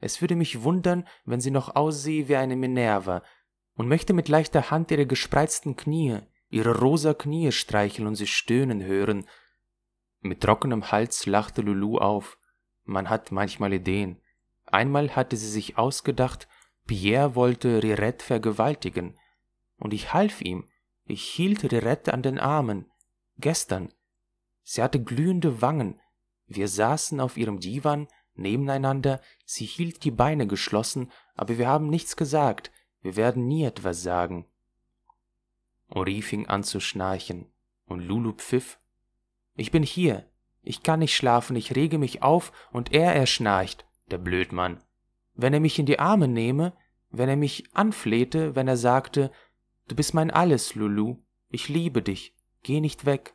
Es 0.00 0.20
würde 0.20 0.36
mich 0.36 0.62
wundern, 0.62 1.06
wenn 1.24 1.40
sie 1.40 1.50
noch 1.50 1.74
aussehe 1.74 2.28
wie 2.28 2.36
eine 2.36 2.56
Minerva, 2.56 3.22
und 3.74 3.88
möchte 3.88 4.12
mit 4.12 4.28
leichter 4.28 4.70
Hand 4.70 4.90
ihre 4.90 5.06
gespreizten 5.06 5.76
Knie, 5.76 6.18
ihre 6.50 6.78
rosa 6.78 7.14
Knie 7.14 7.52
streicheln 7.52 8.08
und 8.08 8.16
sie 8.16 8.26
stöhnen 8.26 8.84
hören. 8.84 9.26
Mit 10.20 10.40
trockenem 10.40 10.90
Hals 10.90 11.26
lachte 11.26 11.62
Lulu 11.62 11.98
auf. 11.98 12.37
Man 12.88 13.10
hat 13.10 13.32
manchmal 13.32 13.74
Ideen. 13.74 14.18
Einmal 14.64 15.14
hatte 15.14 15.36
sie 15.36 15.50
sich 15.50 15.76
ausgedacht, 15.76 16.48
Pierre 16.86 17.34
wollte 17.34 17.82
Rirette 17.82 18.24
vergewaltigen, 18.24 19.18
und 19.76 19.92
ich 19.92 20.14
half 20.14 20.40
ihm, 20.40 20.66
ich 21.04 21.22
hielt 21.22 21.70
Rirette 21.70 22.14
an 22.14 22.22
den 22.22 22.38
Armen. 22.38 22.90
Gestern. 23.36 23.92
Sie 24.62 24.82
hatte 24.82 25.02
glühende 25.02 25.60
Wangen. 25.60 26.00
Wir 26.46 26.66
saßen 26.66 27.20
auf 27.20 27.36
ihrem 27.36 27.60
Divan 27.60 28.08
nebeneinander, 28.34 29.20
sie 29.44 29.66
hielt 29.66 30.04
die 30.04 30.10
Beine 30.10 30.46
geschlossen, 30.46 31.12
aber 31.34 31.58
wir 31.58 31.68
haben 31.68 31.90
nichts 31.90 32.16
gesagt, 32.16 32.72
wir 33.02 33.16
werden 33.16 33.46
nie 33.46 33.64
etwas 33.64 34.02
sagen. 34.02 34.46
Ori 35.90 36.22
fing 36.22 36.46
an 36.46 36.64
zu 36.64 36.80
schnarchen, 36.80 37.52
und 37.84 38.00
Lulu 38.00 38.32
pfiff, 38.32 38.78
Ich 39.56 39.70
bin 39.70 39.82
hier. 39.82 40.27
Ich 40.68 40.82
kann 40.82 40.98
nicht 40.98 41.16
schlafen, 41.16 41.56
ich 41.56 41.74
rege 41.76 41.96
mich 41.96 42.22
auf 42.22 42.52
und 42.72 42.92
er, 42.92 43.14
er 43.14 43.24
schnarcht, 43.24 43.86
der 44.10 44.18
Blödmann. 44.18 44.84
Wenn 45.34 45.54
er 45.54 45.60
mich 45.60 45.78
in 45.78 45.86
die 45.86 45.98
Arme 45.98 46.28
nehme, 46.28 46.74
wenn 47.08 47.30
er 47.30 47.36
mich 47.36 47.64
anflehte, 47.72 48.54
wenn 48.54 48.68
er 48.68 48.76
sagte, 48.76 49.32
du 49.86 49.96
bist 49.96 50.12
mein 50.12 50.30
Alles, 50.30 50.74
Lulu, 50.74 51.16
ich 51.48 51.70
liebe 51.70 52.02
dich, 52.02 52.36
geh 52.64 52.82
nicht 52.82 53.06
weg, 53.06 53.34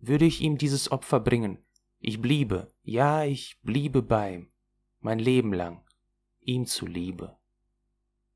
würde 0.00 0.26
ich 0.26 0.42
ihm 0.42 0.58
dieses 0.58 0.92
Opfer 0.92 1.18
bringen, 1.18 1.64
ich 1.98 2.20
bliebe, 2.20 2.70
ja, 2.82 3.24
ich 3.24 3.58
bliebe 3.62 4.02
bei 4.02 4.34
ihm, 4.34 4.48
mein 5.00 5.18
Leben 5.18 5.54
lang, 5.54 5.80
ihm 6.42 6.66
zuliebe. 6.66 7.38